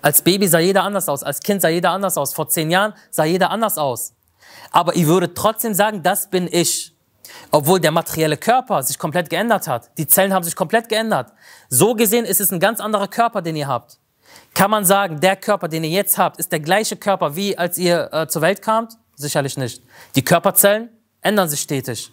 [0.02, 2.92] Als Baby sah jeder anders aus, als Kind sah jeder anders aus, vor zehn Jahren
[3.10, 4.12] sah jeder anders aus.
[4.70, 6.94] Aber ihr würdet trotzdem sagen, das bin ich.
[7.50, 9.90] Obwohl der materielle Körper sich komplett geändert hat.
[9.96, 11.32] Die Zellen haben sich komplett geändert.
[11.68, 13.98] So gesehen ist es ein ganz anderer Körper, den ihr habt.
[14.54, 17.76] Kann man sagen, der Körper, den ihr jetzt habt, ist der gleiche Körper, wie als
[17.76, 18.96] ihr äh, zur Welt kamt?
[19.16, 19.82] Sicherlich nicht.
[20.14, 20.90] Die Körperzellen
[21.20, 22.12] ändern sich stetig.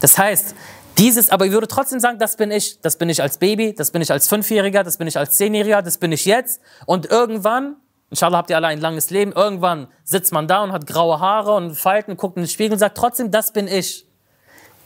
[0.00, 0.54] Das heißt,
[0.96, 2.80] dieses, aber ich würde trotzdem sagen, das bin ich.
[2.80, 5.82] Das bin ich als Baby, das bin ich als Fünfjähriger, das bin ich als Zehnjähriger,
[5.82, 6.60] das bin ich jetzt.
[6.86, 7.76] Und irgendwann,
[8.10, 11.54] inshallah habt ihr alle ein langes Leben, irgendwann sitzt man da und hat graue Haare
[11.54, 14.06] und Falten, guckt in den Spiegel und sagt trotzdem, das bin ich.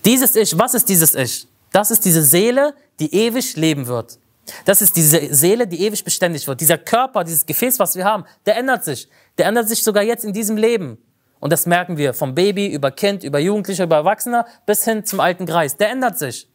[0.04, 1.46] Dieses Ich, was ist dieses Ich?
[1.70, 4.18] Das ist diese Seele, die ewig leben wird.
[4.64, 6.60] Das ist diese Seele, die ewig beständig wird.
[6.60, 9.08] Dieser Körper, dieses Gefäß, was wir haben, der ändert sich.
[9.38, 10.98] Der ändert sich sogar jetzt in diesem Leben.
[11.38, 15.20] Und das merken wir vom Baby über Kind, über Jugendliche, über Erwachsener bis hin zum
[15.20, 15.76] alten Greis.
[15.76, 16.48] Der ändert sich.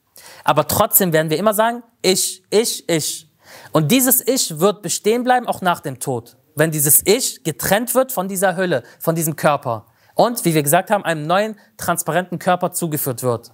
[0.43, 3.29] Aber trotzdem werden wir immer sagen, ich, ich, ich.
[3.71, 6.37] Und dieses Ich wird bestehen bleiben, auch nach dem Tod.
[6.55, 9.85] Wenn dieses Ich getrennt wird von dieser Hülle, von diesem Körper.
[10.15, 13.51] Und, wie wir gesagt haben, einem neuen, transparenten Körper zugeführt wird.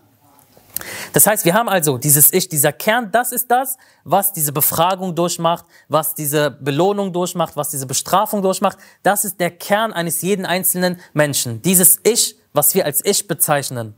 [1.13, 5.15] Das heißt, wir haben also dieses Ich, dieser Kern, das ist das, was diese Befragung
[5.15, 8.77] durchmacht, was diese Belohnung durchmacht, was diese Bestrafung durchmacht.
[9.03, 11.61] Das ist der Kern eines jeden einzelnen Menschen.
[11.61, 13.95] Dieses Ich, was wir als Ich bezeichnen.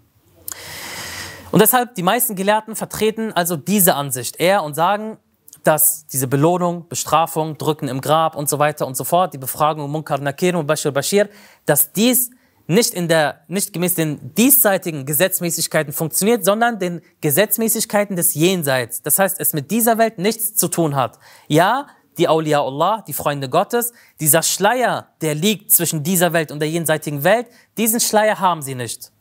[1.52, 5.18] Und deshalb, die meisten Gelehrten vertreten also diese Ansicht eher und sagen,
[5.64, 9.90] dass diese Belohnung, Bestrafung, Drücken im Grab und so weiter und so fort, die Befragung
[9.90, 11.30] Munkar Nakir und Bashir Bashir,
[11.66, 12.30] dass dies
[12.68, 19.02] nicht in der, nicht gemäß den diesseitigen Gesetzmäßigkeiten funktioniert, sondern den Gesetzmäßigkeiten des Jenseits.
[19.02, 21.20] Das heißt, es mit dieser Welt nichts zu tun hat.
[21.48, 26.60] Ja, die Awliya Allah, die Freunde Gottes, dieser Schleier, der liegt zwischen dieser Welt und
[26.60, 27.48] der jenseitigen Welt,
[27.78, 29.12] diesen Schleier haben sie nicht.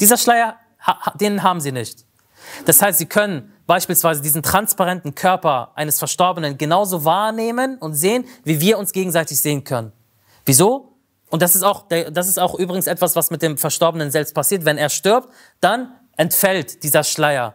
[0.00, 0.56] Dieser Schleier,
[1.20, 2.04] den haben sie nicht.
[2.64, 8.60] Das heißt, sie können beispielsweise diesen transparenten Körper eines Verstorbenen genauso wahrnehmen und sehen, wie
[8.60, 9.92] wir uns gegenseitig sehen können.
[10.44, 10.95] Wieso?
[11.30, 14.64] Und das ist auch, das ist auch übrigens etwas, was mit dem Verstorbenen selbst passiert.
[14.64, 15.28] Wenn er stirbt,
[15.60, 17.54] dann entfällt dieser Schleier.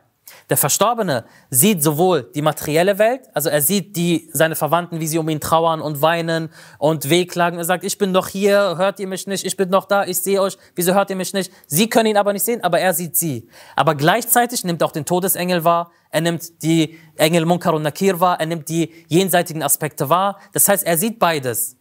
[0.50, 5.18] Der Verstorbene sieht sowohl die materielle Welt, also er sieht die, seine Verwandten, wie sie
[5.18, 7.58] um ihn trauern und weinen und wehklagen.
[7.58, 10.22] Er sagt, ich bin doch hier, hört ihr mich nicht, ich bin doch da, ich
[10.22, 11.52] sehe euch, wieso hört ihr mich nicht?
[11.68, 13.48] Sie können ihn aber nicht sehen, aber er sieht sie.
[13.76, 18.40] Aber gleichzeitig nimmt auch den Todesengel wahr, er nimmt die Engel Munkar und Nakir wahr,
[18.40, 20.40] er nimmt die jenseitigen Aspekte wahr.
[20.52, 21.78] Das heißt, er sieht beides.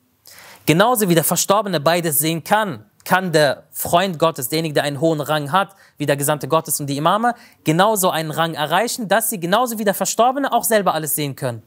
[0.66, 5.20] Genauso wie der Verstorbene beides sehen kann, kann der Freund Gottes, derjenige, der einen hohen
[5.20, 9.40] Rang hat, wie der Gesandte Gottes und die Imame, genauso einen Rang erreichen, dass sie
[9.40, 11.62] genauso wie der Verstorbene auch selber alles sehen können.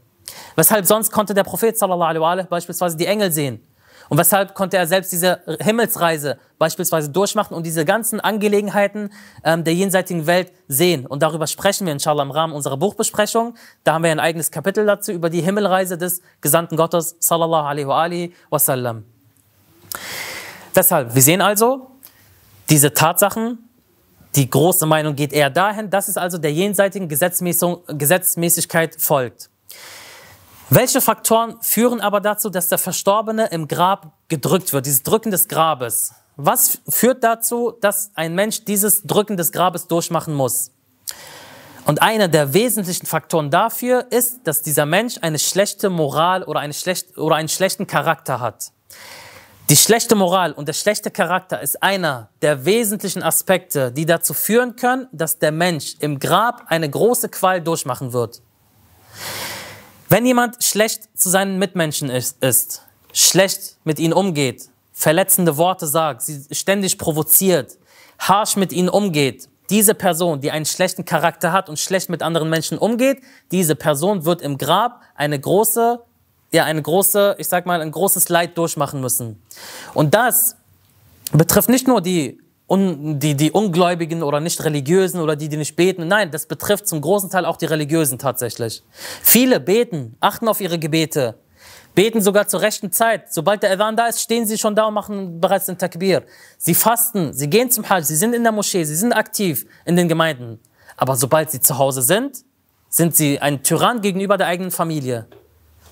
[0.56, 3.62] Weshalb sonst konnte der Prophet sallallahu alaihi wa beispielsweise die Engel sehen.
[4.10, 9.12] Und weshalb konnte er selbst diese Himmelsreise beispielsweise durchmachen und diese ganzen Angelegenheiten
[9.44, 11.06] ähm, der jenseitigen Welt sehen.
[11.06, 13.56] Und darüber sprechen wir inshallah im Rahmen unserer Buchbesprechung.
[13.84, 17.88] Da haben wir ein eigenes Kapitel dazu über die Himmelreise des Gesandten Gottes sallallahu alaihi
[17.88, 19.06] wa alihi wasallam.
[20.76, 21.92] Deshalb, wir sehen also,
[22.70, 23.70] diese Tatsachen,
[24.36, 29.50] die große Meinung geht eher dahin, dass es also der jenseitigen Gesetzmäßigkeit folgt.
[30.76, 35.48] Welche Faktoren führen aber dazu, dass der Verstorbene im Grab gedrückt wird, dieses Drücken des
[35.48, 36.16] Grabes?
[36.36, 40.72] Was führt dazu, dass ein Mensch dieses Drücken des Grabes durchmachen muss?
[41.86, 46.74] Und einer der wesentlichen Faktoren dafür ist, dass dieser Mensch eine schlechte Moral oder, eine
[46.74, 48.72] schlecht, oder einen schlechten Charakter hat.
[49.70, 54.76] Die schlechte Moral und der schlechte Charakter ist einer der wesentlichen Aspekte, die dazu führen
[54.76, 58.42] können, dass der Mensch im Grab eine große Qual durchmachen wird.
[60.14, 66.22] Wenn jemand schlecht zu seinen Mitmenschen ist, ist, schlecht mit ihnen umgeht, verletzende Worte sagt,
[66.22, 67.80] sie ständig provoziert,
[68.20, 72.52] harsh mit ihnen umgeht, diese Person, die einen schlechten Charakter hat und schlecht mit anderen
[72.52, 76.00] Menschen umgeht, diese Person wird im Grab eine große,
[76.52, 79.42] ja, eine große, ich sag mal, ein großes Leid durchmachen müssen.
[79.96, 80.58] Und das
[81.32, 82.40] betrifft nicht nur die
[82.74, 86.08] un, die, die Ungläubigen oder nicht Religiösen oder die, die nicht beten.
[86.08, 88.84] Nein, das betrifft zum großen Teil auch die Religiösen tatsächlich.
[89.22, 91.36] Viele beten, achten auf ihre Gebete,
[91.94, 93.32] beten sogar zur rechten Zeit.
[93.32, 96.24] Sobald der Adhan da ist, stehen sie schon da und machen bereits den Takbir.
[96.58, 99.96] Sie fasten, sie gehen zum Hajj, sie sind in der Moschee, sie sind aktiv in
[99.96, 100.60] den Gemeinden.
[100.98, 102.44] Aber sobald sie zu Hause sind,
[102.90, 105.28] sind sie ein Tyrann gegenüber der eigenen Familie.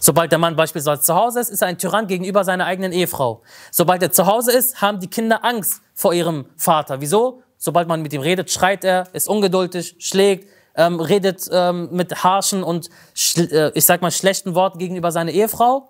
[0.03, 3.43] Sobald der Mann beispielsweise zu Hause ist, ist er ein Tyrann gegenüber seiner eigenen Ehefrau.
[3.69, 7.01] Sobald er zu Hause ist, haben die Kinder Angst vor ihrem Vater.
[7.01, 7.43] Wieso?
[7.59, 12.63] Sobald man mit ihm redet, schreit er, ist ungeduldig, schlägt, ähm, redet ähm, mit harschen
[12.63, 12.89] und
[13.37, 15.89] äh, ich sag mal schlechten Worten gegenüber seiner Ehefrau.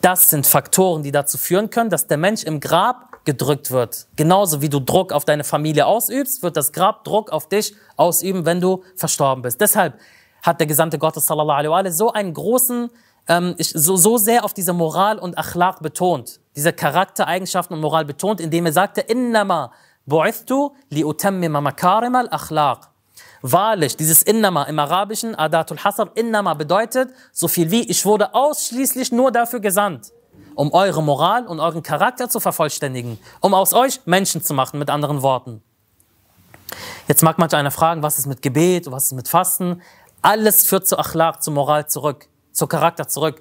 [0.00, 4.06] Das sind Faktoren, die dazu führen können, dass der Mensch im Grab gedrückt wird.
[4.14, 8.46] Genauso wie du Druck auf deine Familie ausübst, wird das Grab Druck auf dich ausüben,
[8.46, 9.60] wenn du verstorben bist.
[9.60, 9.98] Deshalb
[10.42, 12.90] hat der Gesandte Gottes sallallahu alaihi wa so einen großen
[13.28, 18.40] ähm, so, so sehr auf diese Moral und Achlaq betont, diese Charaktereigenschaften und Moral betont,
[18.40, 19.70] indem er sagte, Innama
[20.08, 22.88] bu'ithtu li utammima makarim al-akhlaq.
[23.42, 29.12] Wahrlich, dieses Innama im Arabischen, Adatul Hasr, Innama bedeutet so viel wie, ich wurde ausschließlich
[29.12, 30.12] nur dafür gesandt,
[30.54, 34.90] um eure Moral und euren Charakter zu vervollständigen, um aus euch Menschen zu machen, mit
[34.90, 35.62] anderen Worten.
[37.06, 39.82] Jetzt mag manch einer fragen, was ist mit Gebet, was ist mit Fasten?
[40.20, 43.40] Alles führt zu Achlaq, zu Moral zurück zur Charakter zurück.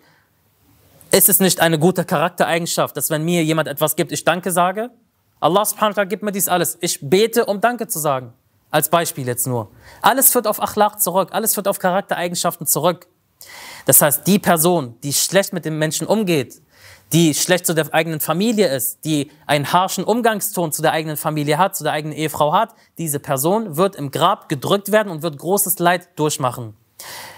[1.11, 4.91] Ist es nicht eine gute Charaktereigenschaft, dass wenn mir jemand etwas gibt, ich Danke sage?
[5.39, 6.77] Allah subhanahu wa ta'ala gibt mir dies alles.
[6.81, 8.33] Ich bete, um Danke zu sagen.
[8.69, 9.69] Als Beispiel jetzt nur.
[10.01, 11.29] Alles führt auf Achlaq zurück.
[11.31, 13.07] Alles führt auf Charaktereigenschaften zurück.
[13.85, 16.61] Das heißt, die Person, die schlecht mit dem Menschen umgeht,
[17.13, 21.57] die schlecht zu der eigenen Familie ist, die einen harschen Umgangston zu der eigenen Familie
[21.57, 25.37] hat, zu der eigenen Ehefrau hat, diese Person wird im Grab gedrückt werden und wird
[25.37, 26.75] großes Leid durchmachen.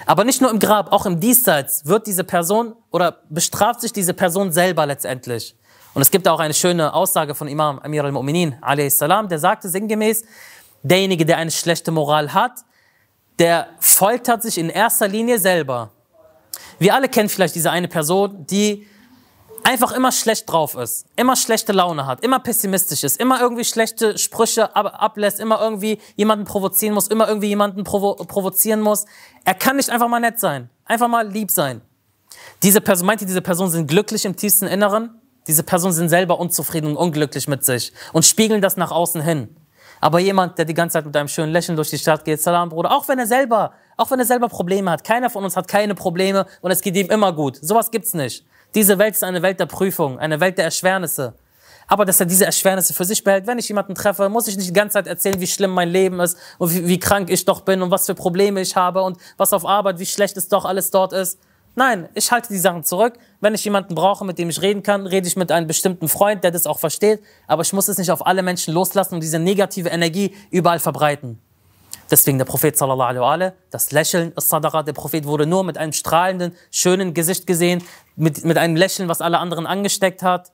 [0.05, 4.13] Aber nicht nur im Grab, auch im Diesseits wird diese Person oder bestraft sich diese
[4.13, 5.55] Person selber letztendlich.
[5.93, 10.23] Und es gibt auch eine schöne Aussage von Imam Amir al-Mu'minin, salam, der sagte sinngemäß,
[10.83, 12.53] derjenige, der eine schlechte Moral hat,
[13.39, 15.91] der foltert sich in erster Linie selber.
[16.77, 18.87] Wir alle kennen vielleicht diese eine Person, die
[19.63, 24.17] einfach immer schlecht drauf ist, immer schlechte Laune hat, immer pessimistisch ist, immer irgendwie schlechte
[24.17, 29.05] Sprüche ab ablässt, immer irgendwie jemanden provozieren muss, immer irgendwie jemanden provo provozieren muss.
[29.45, 31.81] Er kann nicht einfach mal nett sein, einfach mal lieb sein.
[32.63, 35.19] Diese Person, meint ihr, diese Personen sind glücklich im tiefsten Inneren?
[35.47, 39.55] Diese Personen sind selber unzufrieden und unglücklich mit sich und spiegeln das nach außen hin.
[40.01, 42.69] Aber jemand, der die ganze Zeit mit einem schönen Lächeln durch die Stadt geht, Salam,
[42.69, 45.67] Bruder, auch wenn er selber, auch wenn er selber Probleme hat, keiner von uns hat
[45.67, 47.57] keine Probleme und es geht ihm immer gut.
[47.61, 48.45] Sowas gibt's nicht.
[48.75, 51.33] Diese Welt ist eine Welt der Prüfung, eine Welt der Erschwernisse.
[51.87, 54.69] Aber dass er diese Erschwernisse für sich behält, wenn ich jemanden treffe, muss ich nicht
[54.69, 57.61] die ganze Zeit erzählen, wie schlimm mein Leben ist und wie, wie krank ich doch
[57.61, 60.65] bin und was für Probleme ich habe und was auf Arbeit, wie schlecht es doch
[60.65, 61.39] alles dort ist.
[61.73, 63.13] Nein, ich halte die Sachen zurück.
[63.41, 66.43] Wenn ich jemanden brauche, mit dem ich reden kann, rede ich mit einem bestimmten Freund,
[66.43, 67.21] der das auch versteht.
[67.47, 71.39] Aber ich muss es nicht auf alle Menschen loslassen und diese negative Energie überall verbreiten.
[72.11, 74.83] Deswegen der Prophet sallallahu alaihi das Lächeln ist Sadaqa.
[74.83, 77.83] Der Prophet wurde nur mit einem strahlenden, schönen Gesicht gesehen,
[78.15, 80.51] mit, mit einem Lächeln, was alle anderen angesteckt hat.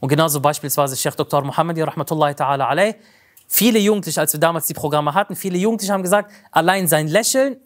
[0.00, 1.42] Und genauso beispielsweise Sheikh Dr.
[1.42, 2.94] Muhammadi rahmatullahi ta'ala alayh.
[3.46, 7.56] Viele Jugendliche, als wir damals die Programme hatten, viele Jugendliche haben gesagt, allein sein Lächeln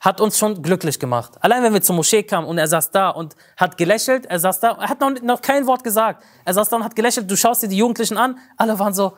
[0.00, 1.32] hat uns schon glücklich gemacht.
[1.40, 4.60] Allein wenn wir zur Moschee kamen und er saß da und hat gelächelt, er saß
[4.60, 6.24] da, er hat noch, noch kein Wort gesagt.
[6.44, 9.14] Er saß da und hat gelächelt, du schaust dir die Jugendlichen an, alle waren so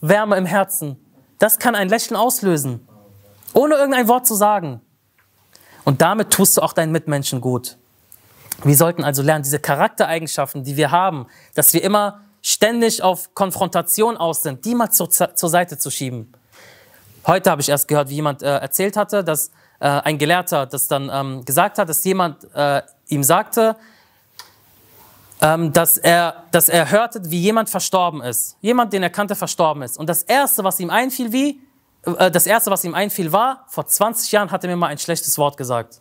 [0.00, 0.96] Wärme im Herzen.
[1.38, 2.86] Das kann ein Lächeln auslösen,
[3.54, 4.80] ohne irgendein Wort zu sagen.
[5.84, 7.76] Und damit tust du auch deinen Mitmenschen gut.
[8.64, 14.16] Wir sollten also lernen, diese Charaktereigenschaften, die wir haben, dass wir immer ständig auf Konfrontation
[14.16, 16.32] aus sind, die mal zur, zur Seite zu schieben.
[17.26, 20.88] Heute habe ich erst gehört, wie jemand äh, erzählt hatte, dass äh, ein Gelehrter das
[20.88, 23.76] dann ähm, gesagt hat, dass jemand äh, ihm sagte,
[25.42, 28.56] ähm, dass, er, dass er hörte, wie jemand verstorben ist.
[28.60, 29.98] Jemand, den er kannte, verstorben ist.
[29.98, 31.60] Und das Erste, was ihm einfiel, wie,
[32.02, 35.36] das Erste, was ihm einfiel, war, vor 20 Jahren hat er mir mal ein schlechtes
[35.38, 36.00] Wort gesagt.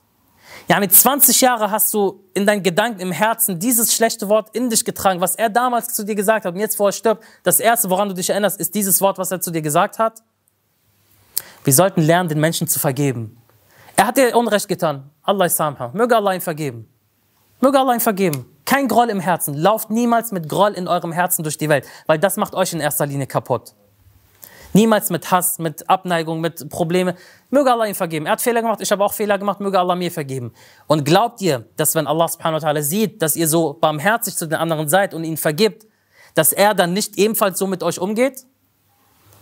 [0.68, 4.70] Ja, mit 20 Jahren hast du in deinen Gedanken, im Herzen dieses schlechte Wort in
[4.70, 6.54] dich getragen, was er damals zu dir gesagt hat.
[6.54, 9.32] Und jetzt, wo er stirbt, das Erste, woran du dich erinnerst, ist dieses Wort, was
[9.32, 10.24] er zu dir gesagt hat.
[11.64, 13.38] Wir sollten lernen, den Menschen zu vergeben.
[13.96, 15.10] Er hat dir Unrecht getan.
[15.24, 15.92] Allah ist samha.
[15.94, 16.88] Möge Allah ihn vergeben.
[17.60, 18.46] Möge Allah ihn vergeben.
[18.66, 19.56] Kein Groll im Herzen.
[19.56, 22.80] Lauft niemals mit Groll in eurem Herzen durch die Welt, weil das macht euch in
[22.80, 23.74] erster Linie kaputt.
[24.74, 27.16] Niemals mit Hass, mit Abneigung, mit Problemen.
[27.50, 28.28] Möge Allah ihn vergeben.
[28.28, 30.54] Er hat Fehler gemacht, ich habe auch Fehler gemacht, möge Allah mir vergeben.
[30.88, 34.48] Und glaubt ihr, dass wenn Allah subhanahu wa ta'ala sieht, dass ihr so barmherzig zu
[34.48, 35.88] den anderen seid und ihn vergibt,
[36.36, 38.46] dass er dann nicht ebenfalls so mit euch umgeht?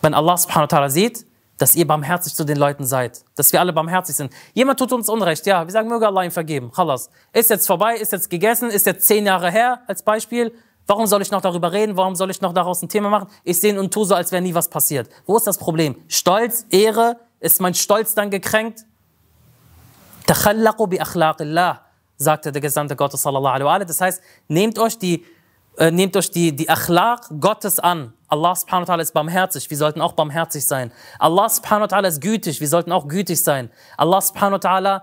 [0.02, 1.26] Wenn Allah subhanahu wa ta'ala sieht,
[1.58, 4.32] dass ihr barmherzig zu den Leuten seid, dass wir alle barmherzig sind.
[4.54, 6.72] Jemand tut uns Unrecht, ja, wir sagen, möge Allah ihm vergeben.
[6.72, 7.10] Khalas.
[7.34, 10.54] Ist jetzt vorbei, ist jetzt gegessen, ist jetzt zehn Jahre her als Beispiel.
[10.88, 11.98] Warum soll ich noch darüber reden?
[11.98, 13.28] Warum soll ich noch daraus ein Thema machen?
[13.44, 15.10] Ich sehe und tue so, als wäre nie was passiert.
[15.26, 15.96] Wo ist das Problem?
[16.08, 18.86] Stolz, Ehre, ist mein Stolz dann gekränkt?
[20.26, 21.82] Takhallaqu bi akhlaqillah,
[22.18, 25.26] sagte der Gesandte Gottes sallallahu alaihi wa Das heißt, nehmt euch die
[25.78, 28.14] äh, nehmt euch die, die Akhlaq Gottes an.
[28.28, 30.92] Allah subhanahu wa ta'ala ist barmherzig, wir sollten auch barmherzig sein.
[31.20, 33.70] Allah subhanahu wa ta'ala ist gütig, wir sollten auch gütig sein.
[33.96, 35.02] Allah subhanahu wa ta'ala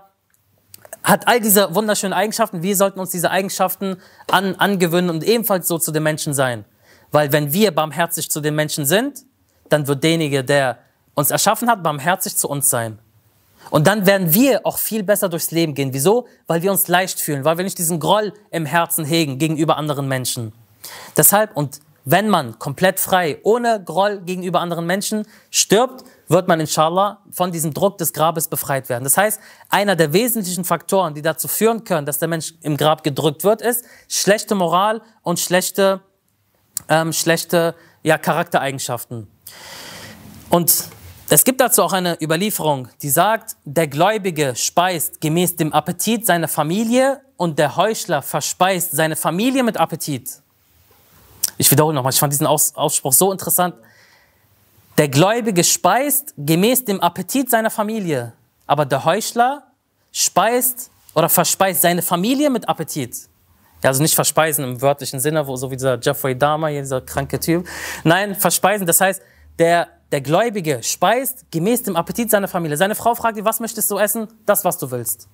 [1.05, 3.97] hat all diese wunderschönen Eigenschaften, wir sollten uns diese Eigenschaften
[4.29, 6.65] an, angewöhnen und ebenfalls so zu den Menschen sein.
[7.11, 9.23] Weil wenn wir barmherzig zu den Menschen sind,
[9.69, 10.79] dann wird derjenige, der
[11.13, 12.99] uns erschaffen hat, barmherzig zu uns sein.
[13.69, 15.93] Und dann werden wir auch viel besser durchs Leben gehen.
[15.93, 16.27] Wieso?
[16.47, 20.07] Weil wir uns leicht fühlen, weil wir nicht diesen Groll im Herzen hegen gegenüber anderen
[20.07, 20.53] Menschen.
[21.17, 27.19] Deshalb, und wenn man komplett frei, ohne Groll gegenüber anderen Menschen stirbt, wird man inshallah
[27.31, 29.03] von diesem Druck des Grabes befreit werden.
[29.03, 29.39] Das heißt,
[29.69, 33.61] einer der wesentlichen Faktoren, die dazu führen können, dass der Mensch im Grab gedrückt wird,
[33.61, 36.01] ist schlechte Moral und schlechte,
[36.89, 39.27] ähm, schlechte ja, Charaktereigenschaften.
[40.49, 40.85] Und
[41.29, 46.47] es gibt dazu auch eine Überlieferung, die sagt, der Gläubige speist gemäß dem Appetit seiner
[46.47, 50.43] Familie und der Heuchler verspeist seine Familie mit Appetit.
[51.57, 53.75] Ich wiederhole nochmal, ich fand diesen Aus Ausspruch so interessant.
[54.97, 58.33] Der Gläubige speist gemäß dem Appetit seiner Familie,
[58.65, 59.63] aber der Heuchler
[60.11, 63.15] speist oder verspeist seine Familie mit Appetit.
[63.83, 67.01] Ja, also nicht verspeisen im wörtlichen Sinne, wo so wie dieser Jeffrey Dahmer, hier dieser
[67.01, 67.67] kranke Typ.
[68.03, 69.21] Nein, verspeisen, das heißt,
[69.59, 72.77] der, der Gläubige speist gemäß dem Appetit seiner Familie.
[72.77, 74.27] Seine Frau fragt ihn, was möchtest du essen?
[74.45, 75.27] Das, was du willst.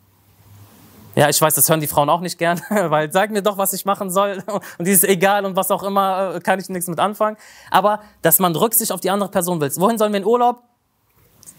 [1.14, 3.74] Ja, ich weiß, das hören die Frauen auch nicht gern, weil sag mir doch, was
[3.74, 4.44] ich machen soll
[4.78, 7.38] und die ist egal und was auch immer, äh, kann ich nichts mit anfangen.
[7.70, 9.72] Aber, dass man Rücksicht auf die andere Person will.
[9.76, 10.64] Wohin sollen wir in Urlaub?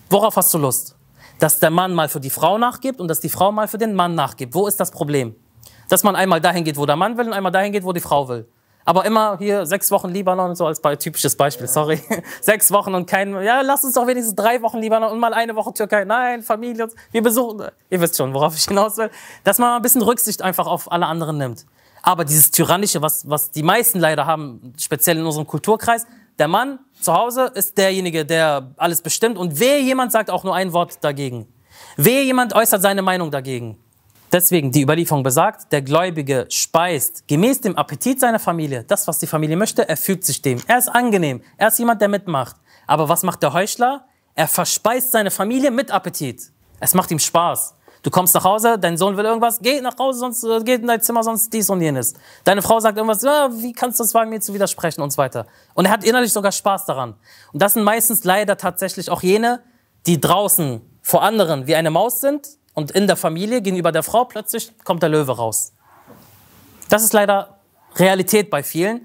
[0.09, 0.97] Worauf hast du Lust?
[1.39, 3.95] Dass der Mann mal für die Frau nachgibt und dass die Frau mal für den
[3.95, 4.55] Mann nachgibt.
[4.55, 5.35] Wo ist das Problem?
[5.89, 8.01] Dass man einmal dahin geht, wo der Mann will und einmal dahin geht, wo die
[8.01, 8.49] Frau will.
[8.85, 12.01] Aber immer hier sechs Wochen Libanon, so als typisches Beispiel, sorry.
[12.41, 15.55] sechs Wochen und kein, ja, lass uns doch wenigstens drei Wochen Libanon und mal eine
[15.55, 16.05] Woche Türkei.
[16.05, 19.11] Nein, Familie, wir besuchen, ihr wisst schon, worauf ich hinaus will.
[19.45, 21.65] Dass man mal ein bisschen Rücksicht einfach auf alle anderen nimmt.
[22.03, 26.05] Aber dieses Tyrannische, was, was die meisten leider haben, speziell in unserem Kulturkreis,
[26.39, 30.55] der Mann zu Hause ist derjenige, der alles bestimmt und wer jemand sagt auch nur
[30.55, 31.47] ein Wort dagegen.
[31.97, 33.79] Wer jemand äußert seine Meinung dagegen.
[34.33, 38.83] Deswegen, die Überlieferung besagt, der Gläubige speist gemäß dem Appetit seiner Familie.
[38.83, 40.59] Das, was die Familie möchte, er fügt sich dem.
[40.67, 41.43] Er ist angenehm.
[41.59, 42.57] Er ist jemand, der mitmacht.
[42.87, 44.07] Aber was macht der Heuchler?
[44.35, 46.51] Er verspeist seine Familie mit Appetit.
[46.81, 47.75] Es macht ihm Spaß.
[48.03, 50.89] Du kommst nach Hause, dein Sohn will irgendwas, geh nach Hause, sonst äh, geht in
[50.89, 52.15] dein Zimmer, sonst dies und jenes.
[52.43, 55.19] Deine Frau sagt irgendwas, ja, wie kannst du es wagen, mir zu widersprechen und so
[55.19, 55.47] weiter.
[55.75, 57.15] Und er hat innerlich sogar Spaß daran.
[57.53, 59.63] Und das sind meistens leider tatsächlich auch jene,
[60.07, 64.25] die draußen vor anderen wie eine Maus sind, und in der Familie gegenüber der Frau
[64.25, 65.73] plötzlich kommt der Löwe raus.
[66.89, 67.59] Das ist leider
[67.97, 69.03] Realität bei vielen.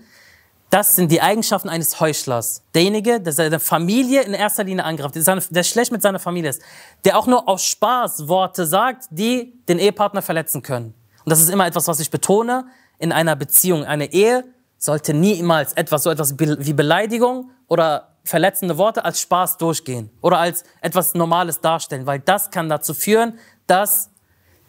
[0.69, 2.61] Das sind die Eigenschaften eines Heuchlers.
[2.75, 6.61] Derjenige, der seine Familie in erster Linie angreift, der schlecht mit seiner Familie ist,
[7.05, 10.93] der auch nur aus Spaß Worte sagt, die den Ehepartner verletzen können.
[11.23, 12.67] Und das ist immer etwas, was ich betone.
[12.99, 14.43] In einer Beziehung, eine Ehe
[14.77, 20.63] sollte niemals etwas, so etwas wie Beleidigung oder verletzende Worte als Spaß durchgehen oder als
[20.81, 24.09] etwas Normales darstellen, weil das kann dazu führen, dass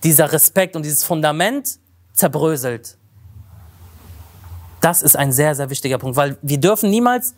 [0.05, 1.79] dieser Respekt und dieses Fundament
[2.13, 2.99] zerbröselt.
[4.81, 7.35] Das ist ein sehr, sehr wichtiger Punkt, weil wir dürfen niemals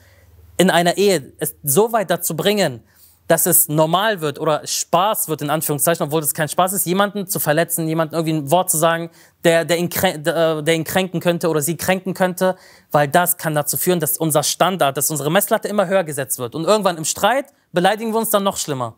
[0.57, 2.83] in einer Ehe es so weit dazu bringen,
[3.31, 7.29] dass es normal wird oder Spaß wird, in Anführungszeichen, obwohl es kein Spaß ist, jemanden
[7.29, 9.09] zu verletzen, jemanden irgendwie ein Wort zu sagen,
[9.45, 12.57] der, der, ihn, der, der ihn kränken könnte oder sie kränken könnte,
[12.91, 16.57] weil das kann dazu führen, dass unser Standard, dass unsere Messlatte immer höher gesetzt wird.
[16.57, 18.97] Und irgendwann im Streit beleidigen wir uns dann noch schlimmer.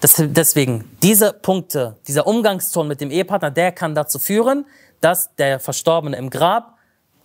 [0.00, 4.64] Das, deswegen, diese Punkte, dieser Umgangston mit dem Ehepartner, der kann dazu führen,
[5.00, 6.76] dass der Verstorbene im Grab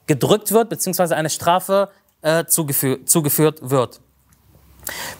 [0.07, 1.89] gedrückt wird, beziehungsweise eine Strafe
[2.21, 4.01] äh, zugeführt, zugeführt wird.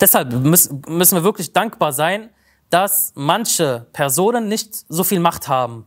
[0.01, 2.29] Deshalb müssen, müssen wir wirklich dankbar sein,
[2.69, 5.85] dass manche Personen nicht so viel Macht haben.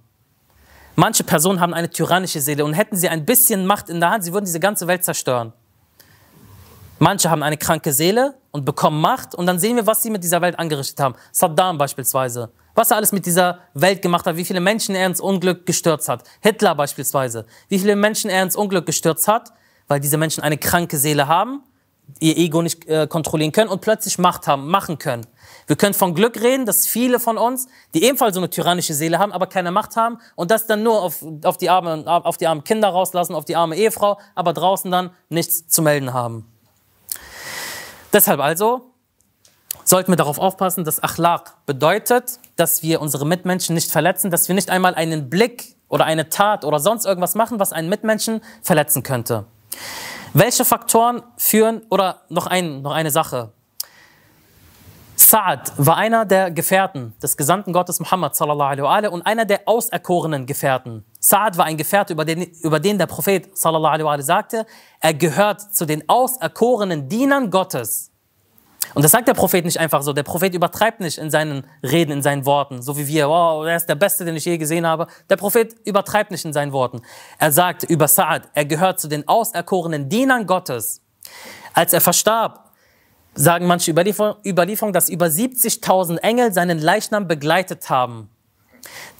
[0.94, 4.24] Manche Personen haben eine tyrannische Seele und hätten sie ein bisschen Macht in der Hand,
[4.24, 5.52] sie würden diese ganze Welt zerstören.
[6.98, 10.24] Manche haben eine kranke Seele und bekommen Macht und dann sehen wir, was sie mit
[10.24, 11.14] dieser Welt angerichtet haben.
[11.30, 12.50] Saddam beispielsweise.
[12.74, 16.08] Was er alles mit dieser Welt gemacht hat, wie viele Menschen er ins Unglück gestürzt
[16.08, 16.24] hat.
[16.40, 17.46] Hitler beispielsweise.
[17.68, 19.52] Wie viele Menschen er ins Unglück gestürzt hat,
[19.88, 21.62] weil diese Menschen eine kranke Seele haben,
[22.18, 25.26] ihr Ego nicht äh, kontrollieren können und plötzlich Macht haben, machen können.
[25.66, 29.18] Wir können von Glück reden, dass viele von uns, die ebenfalls so eine tyrannische Seele
[29.18, 32.46] haben, aber keine Macht haben und das dann nur auf, auf, die, arme, auf die
[32.46, 36.46] armen Kinder rauslassen, auf die arme Ehefrau, aber draußen dann nichts zu melden haben.
[38.16, 38.94] Deshalb also
[39.84, 44.54] sollten wir darauf aufpassen, dass Achlaq bedeutet, dass wir unsere Mitmenschen nicht verletzen, dass wir
[44.54, 49.02] nicht einmal einen Blick oder eine Tat oder sonst irgendwas machen, was einen Mitmenschen verletzen
[49.02, 49.44] könnte.
[50.32, 53.52] Welche Faktoren führen, oder noch, ein, noch eine Sache.
[55.18, 61.04] Sa'ad war einer der Gefährten des Gesandten Gottes Muhammad und einer der auserkorenen Gefährten.
[61.26, 64.64] Sa'ad war ein Gefährte, über den, über den der Prophet sallallahu alaihi sagte,
[65.00, 68.12] er gehört zu den auserkorenen Dienern Gottes.
[68.94, 70.12] Und das sagt der Prophet nicht einfach so.
[70.12, 73.74] Der Prophet übertreibt nicht in seinen Reden, in seinen Worten, so wie wir, wow, er
[73.74, 75.08] ist der Beste, den ich je gesehen habe.
[75.28, 77.02] Der Prophet übertreibt nicht in seinen Worten.
[77.40, 81.02] Er sagt über Sa'ad, er gehört zu den auserkorenen Dienern Gottes.
[81.74, 82.70] Als er verstarb,
[83.34, 88.30] sagen manche Überlieferungen, dass über 70.000 Engel seinen Leichnam begleitet haben.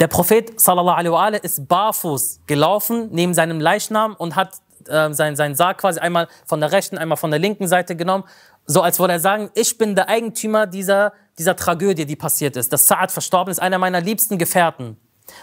[0.00, 4.54] Der Prophet sallallahu alaihi ist barfuß gelaufen neben seinem Leichnam und hat
[4.88, 8.24] äh, seinen, seinen Sarg quasi einmal von der rechten, einmal von der linken Seite genommen,
[8.66, 12.72] so als würde er sagen, ich bin der Eigentümer dieser, dieser Tragödie, die passiert ist.
[12.72, 14.96] Dass Sa'ad verstorben ist, einer meiner liebsten Gefährten.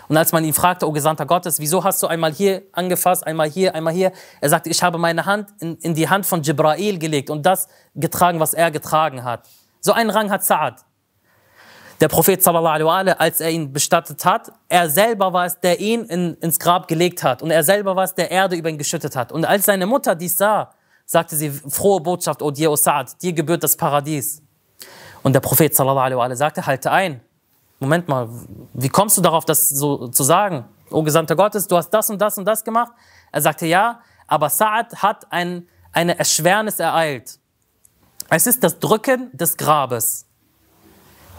[0.08, 3.50] Und als man ihn fragte, o Gesandter Gottes, wieso hast du einmal hier angefasst, einmal
[3.50, 4.12] hier, einmal hier?
[4.42, 7.68] Er sagte, ich habe meine Hand in, in die Hand von Jibrail gelegt und das
[7.96, 9.48] getragen, was er getragen hat.
[9.80, 10.84] So einen Rang hat Sa'ad.
[12.04, 16.04] Der Prophet sallallahu alaihi als er ihn bestattet hat, er selber war es, der ihn
[16.04, 19.16] in, ins Grab gelegt hat und er selber war es, der Erde über ihn geschüttet
[19.16, 19.32] hat.
[19.32, 20.74] Und als seine Mutter dies sah,
[21.06, 24.42] sagte sie, frohe Botschaft, O dir, O Sa'ad, dir gebührt das Paradies.
[25.22, 27.22] Und der Prophet sallallahu alaihi sagte, halte ein.
[27.80, 28.28] Moment mal,
[28.74, 30.66] wie kommst du darauf, das so zu sagen?
[30.92, 32.92] O Gesandter Gottes, du hast das und das und das gemacht?
[33.32, 37.40] Er sagte, ja, aber Sa'ad hat ein, eine Erschwernis ereilt.
[38.30, 40.26] Es ist das Drücken des Grabes.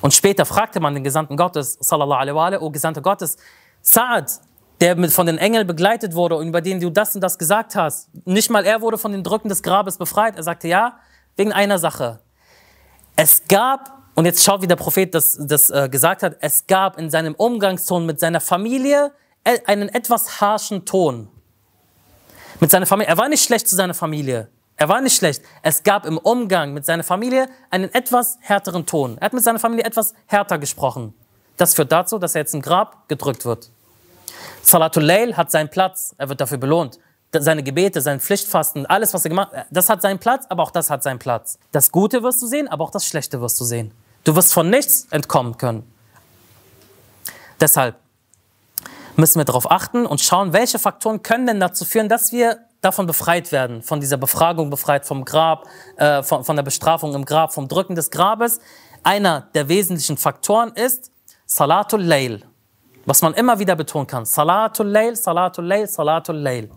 [0.04, 3.38] Und später fragte man den Gesandten Gottes, sallallahu alaihi wa o Gesandter Gottes,
[3.82, 4.38] Sa'ad,
[4.82, 7.74] der mit, von den Engeln begleitet wurde und über den du das und das gesagt
[7.74, 10.36] hast, nicht mal er wurde von den Drücken des Grabes befreit.
[10.36, 10.98] Er sagte, ja,
[11.36, 12.20] wegen einer Sache.
[13.16, 16.98] Es gab, und jetzt schaut, wie der Prophet das, das äh, gesagt hat, es gab
[16.98, 19.10] in seinem Umgangston mit seiner Familie
[19.64, 21.28] einen etwas harschen Ton.
[22.60, 23.08] Mit seiner Familie.
[23.08, 24.50] Er war nicht schlecht zu seiner Familie.
[24.76, 25.42] Er war nicht schlecht.
[25.62, 29.18] Es gab im Umgang mit seiner Familie einen etwas härteren Ton.
[29.18, 31.14] Er hat mit seiner Familie etwas härter gesprochen.
[31.56, 33.70] Das führt dazu, dass er jetzt im Grab gedrückt wird.
[34.62, 36.14] Salatul Layl hat seinen Platz.
[36.18, 36.98] Er wird dafür belohnt.
[37.30, 40.70] Seine Gebete, sein Pflichtfasten, alles, was er gemacht hat, das hat seinen Platz, aber auch
[40.70, 41.58] das hat seinen Platz.
[41.72, 43.92] Das Gute wirst du sehen, aber auch das Schlechte wirst du sehen.
[44.22, 45.82] Du wirst von nichts entkommen können.
[47.60, 47.96] Deshalb
[49.16, 53.06] müssen wir darauf achten und schauen, welche Faktoren können denn dazu führen, dass wir davon
[53.06, 55.66] befreit werden, von dieser Befragung befreit, vom Grab,
[55.96, 58.60] äh, von, von der Bestrafung im Grab, vom Drücken des Grabes.
[59.02, 61.10] Einer der wesentlichen Faktoren ist
[61.46, 62.44] Salatul Layl,
[63.04, 64.24] was man immer wieder betonen kann.
[64.24, 66.70] Salatul Layl, Salatul Layl, Salatul Layl.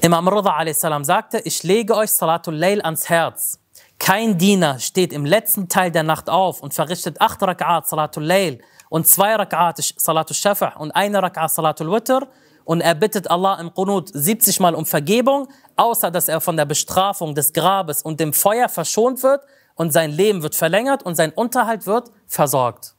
[0.00, 0.80] Imam Rida a.s.
[0.80, 3.58] sagte, ich lege euch Salatul Layl ans Herz.
[3.98, 8.62] Kein Diener steht im letzten Teil der Nacht auf und verrichtet acht Rak'at Salatul Layl
[8.88, 12.26] und zwei Rak'at Salatul Shafa' und eine Rak'at Salatul Witr
[12.64, 16.64] und er bittet Allah im Qunut 70 Mal um Vergebung, außer dass er von der
[16.66, 19.42] Bestrafung des Grabes und dem Feuer verschont wird
[19.74, 22.94] und sein Leben wird verlängert und sein Unterhalt wird versorgt.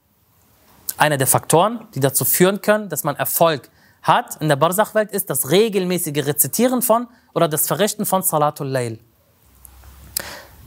[0.97, 3.70] Einer der Faktoren, die dazu führen können, dass man Erfolg
[4.01, 8.99] hat in der Barzach-Welt, ist das regelmäßige Rezitieren von oder das Verrichten von Salatul Layl.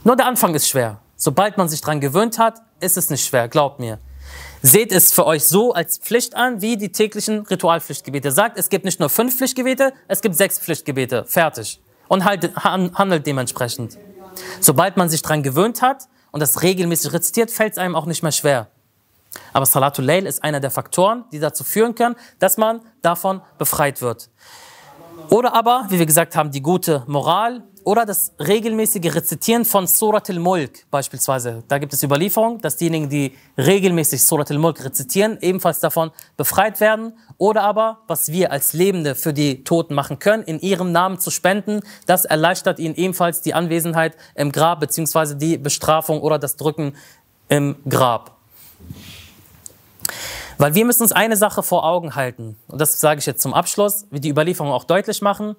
[0.05, 1.01] Nur der Anfang ist schwer.
[1.17, 3.99] Sobald man sich daran gewöhnt hat, ist es nicht schwer, glaubt mir.
[4.67, 8.33] Seht es für euch so als Pflicht an, wie die täglichen Ritualpflichtgebete.
[8.33, 11.27] Sagt, es gibt nicht nur fünf Pflichtgebete, es gibt sechs Pflichtgebete.
[11.27, 11.83] Fertig.
[12.09, 13.99] Und halt, handelt dementsprechend.
[14.61, 18.23] Sobald man sich daran gewöhnt hat und das regelmäßig rezitiert, fällt es einem auch nicht
[18.23, 18.69] mehr schwer.
[19.53, 24.01] Aber Salatul Layl ist einer der Faktoren, die dazu führen können, dass man davon befreit
[24.01, 24.31] wird.
[25.29, 30.29] Oder aber, wie wir gesagt haben, die gute Moral oder das regelmäßige Rezitieren von Surat
[30.31, 31.63] al-Mulk beispielsweise.
[31.69, 37.13] Da gibt es Überlieferungen, dass diejenigen, die regelmäßig Surat al-Mulk rezitieren, ebenfalls davon befreit werden.
[37.39, 41.31] Oder aber, was wir als Lebende für die Toten machen können, in ihrem Namen zu
[41.31, 46.95] spenden, das erleichtert ihnen ebenfalls die Anwesenheit im Grab beziehungsweise die Bestrafung oder das Drücken
[47.49, 48.35] im Grab.
[50.59, 53.55] Weil wir müssen uns eine Sache vor Augen halten, und das sage ich jetzt zum
[53.55, 55.57] Abschluss, wie die Überlieferungen auch deutlich machen.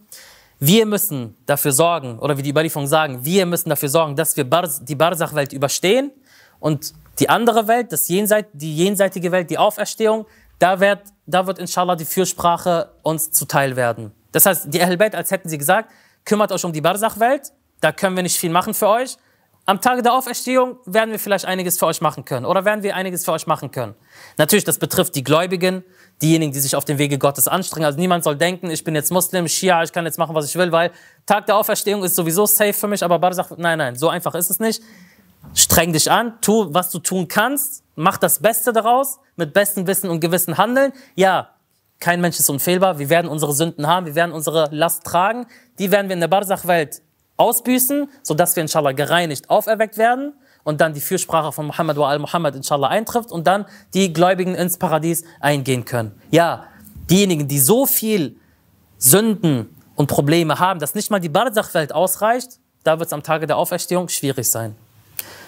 [0.60, 4.46] Wir müssen dafür sorgen, oder wie die Überlieferungen sagen, wir müssen dafür sorgen, dass wir
[4.82, 6.12] die Barzach-Welt überstehen
[6.60, 10.26] und die andere Welt, das Jenseit, die jenseitige Welt, die Auferstehung,
[10.60, 14.12] da wird, da wird inshallah die Fürsprache uns zuteil werden.
[14.32, 15.92] Das heißt, die Ahlbayt, als hätten sie gesagt,
[16.24, 17.52] kümmert euch um die Barzach-Welt,
[17.82, 19.18] da können wir nicht viel machen für euch,
[19.68, 22.96] am Tage der Auferstehung werden wir vielleicht einiges für euch machen können oder werden wir
[22.96, 23.96] einiges für euch machen können.
[24.38, 25.84] Natürlich, das betrifft die Gläubigen,
[26.22, 27.86] diejenigen, die sich auf dem Wege Gottes anstrengen.
[27.86, 30.56] Also niemand soll denken, ich bin jetzt Muslim, Schia, ich kann jetzt machen, was ich
[30.56, 30.92] will, weil
[31.26, 34.52] Tag der Auferstehung ist sowieso safe für mich, aber Barzach, nein, nein, so einfach ist
[34.52, 34.84] es nicht.
[35.56, 40.12] Streng dich an, tu, was du tun kannst, mach das Beste daraus, mit bestem Wissen
[40.12, 40.94] und Gewissen handeln.
[41.16, 41.50] Ja,
[42.00, 45.48] kein Mensch ist unfehlbar, wir werden unsere Sünden haben, wir werden unsere Last tragen,
[45.80, 47.02] die werden wir in der Barzach-Welt
[47.38, 50.34] ausbüßen, sodass wir inshallah gereinigt auferweckt werden
[50.64, 54.78] und dann die Fürsprache von Muhammad wa al-Muhammad inshallah eintrifft und dann die Gläubigen ins
[54.78, 56.12] Paradies eingehen können.
[56.32, 56.66] Ja,
[57.10, 58.38] diejenigen, die so viel
[58.98, 63.48] Sünden und Probleme haben, dass nicht mal die Barzach-Welt ausreicht, da wird es am Tage
[63.48, 64.76] der Auferstehung schwierig sein.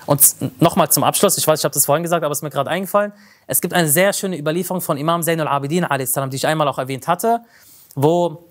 [0.06, 2.50] Und nochmal zum Abschluss, ich weiß, ich habe das vorhin gesagt, aber es ist mir
[2.50, 3.12] gerade eingefallen.
[3.46, 7.08] Es gibt eine sehr schöne Überlieferung von Imam Zain al-Abidin, die ich einmal auch erwähnt
[7.08, 7.42] hatte,
[7.94, 8.46] wo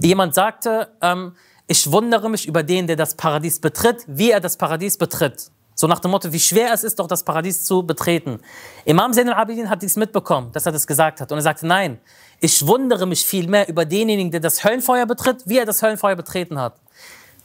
[0.00, 1.34] jemand sagte, ähm,
[1.66, 5.50] ich wundere mich über den, der das Paradies betritt, wie er das Paradies betritt.
[5.74, 8.40] So nach dem Motto, wie schwer es ist, doch das Paradies zu betreten.
[8.86, 11.30] Imam Zain al-Abidin hat dies mitbekommen, dass er das gesagt hat.
[11.30, 11.98] Und er sagte, nein,
[12.40, 16.58] ich wundere mich vielmehr über denjenigen, der das Höllenfeuer betritt, wie er das Höllenfeuer betreten
[16.58, 16.80] hat.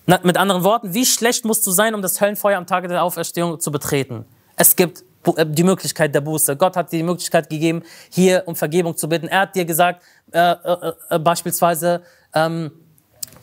[0.06, 3.04] Na, mit anderen Worten, wie schlecht musst du sein, um das Höllenfeuer am Tage der
[3.04, 4.26] Auferstehung zu betreten?
[4.56, 5.04] Es gibt
[5.36, 6.56] äh, die Möglichkeit der Buße.
[6.56, 9.28] Gott hat dir die Möglichkeit gegeben, hier um Vergebung zu bitten.
[9.28, 12.02] Er hat dir gesagt, äh, äh, äh beispielsweise,
[12.34, 12.72] ähm,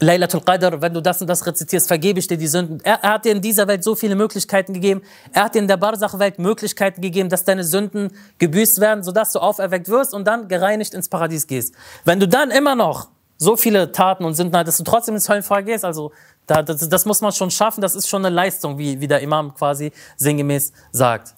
[0.00, 2.80] Laylatul Qadr, wenn du das und das rezitierst, vergebe ich dir die Sünden.
[2.84, 5.02] Er, er, hat dir in dieser Welt so viele Möglichkeiten gegeben.
[5.32, 9.40] Er hat dir in der Barzach-Welt Möglichkeiten gegeben, dass deine Sünden gebüßt werden, sodass du
[9.40, 11.74] auferweckt wirst und dann gereinigt ins Paradies gehst.
[12.04, 15.28] Wenn du dann immer noch so viele Taten und Sünden hast, dass du trotzdem ins
[15.28, 16.12] Höllenfeuer gehst, also
[16.48, 19.20] da, das, das, muss man schon schaffen, das ist schon eine Leistung, wie, wie der
[19.20, 21.34] Imam quasi sinngemäß sagt.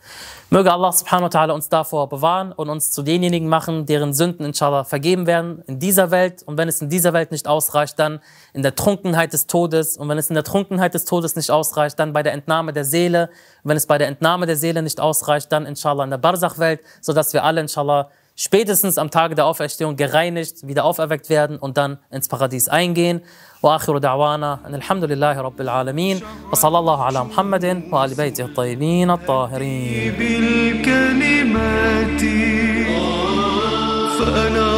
[0.51, 4.47] Möge Allah subhanahu wa ta'ala uns davor bewahren und uns zu denjenigen machen, deren Sünden
[4.47, 6.45] inshallah vergeben werden in dieser Welt.
[6.45, 8.21] Und wenn es in dieser Welt nicht ausreicht, dann
[8.53, 9.97] in der Trunkenheit des Todes.
[9.97, 12.85] Und wenn es in der Trunkenheit des Todes nicht ausreicht, dann bei der Entnahme der
[12.85, 13.31] Seele.
[13.65, 16.81] Und wenn es bei der Entnahme der Seele nicht ausreicht, dann inshallah in der Barzach-Welt,
[17.01, 21.99] sodass wir alle inshallah spätestens am Tage der Auferstehung gereinigt, wieder auferweckt werden und dann
[22.11, 23.21] ins Paradies eingehen.
[23.63, 26.21] وآخر دعوانا أن الحمد لله رب العالمين
[26.53, 30.13] وصلى الله على محمد وآل بيته الطيبين الطاهرين.
[30.19, 32.21] بالكلمات
[34.19, 34.70] فأنا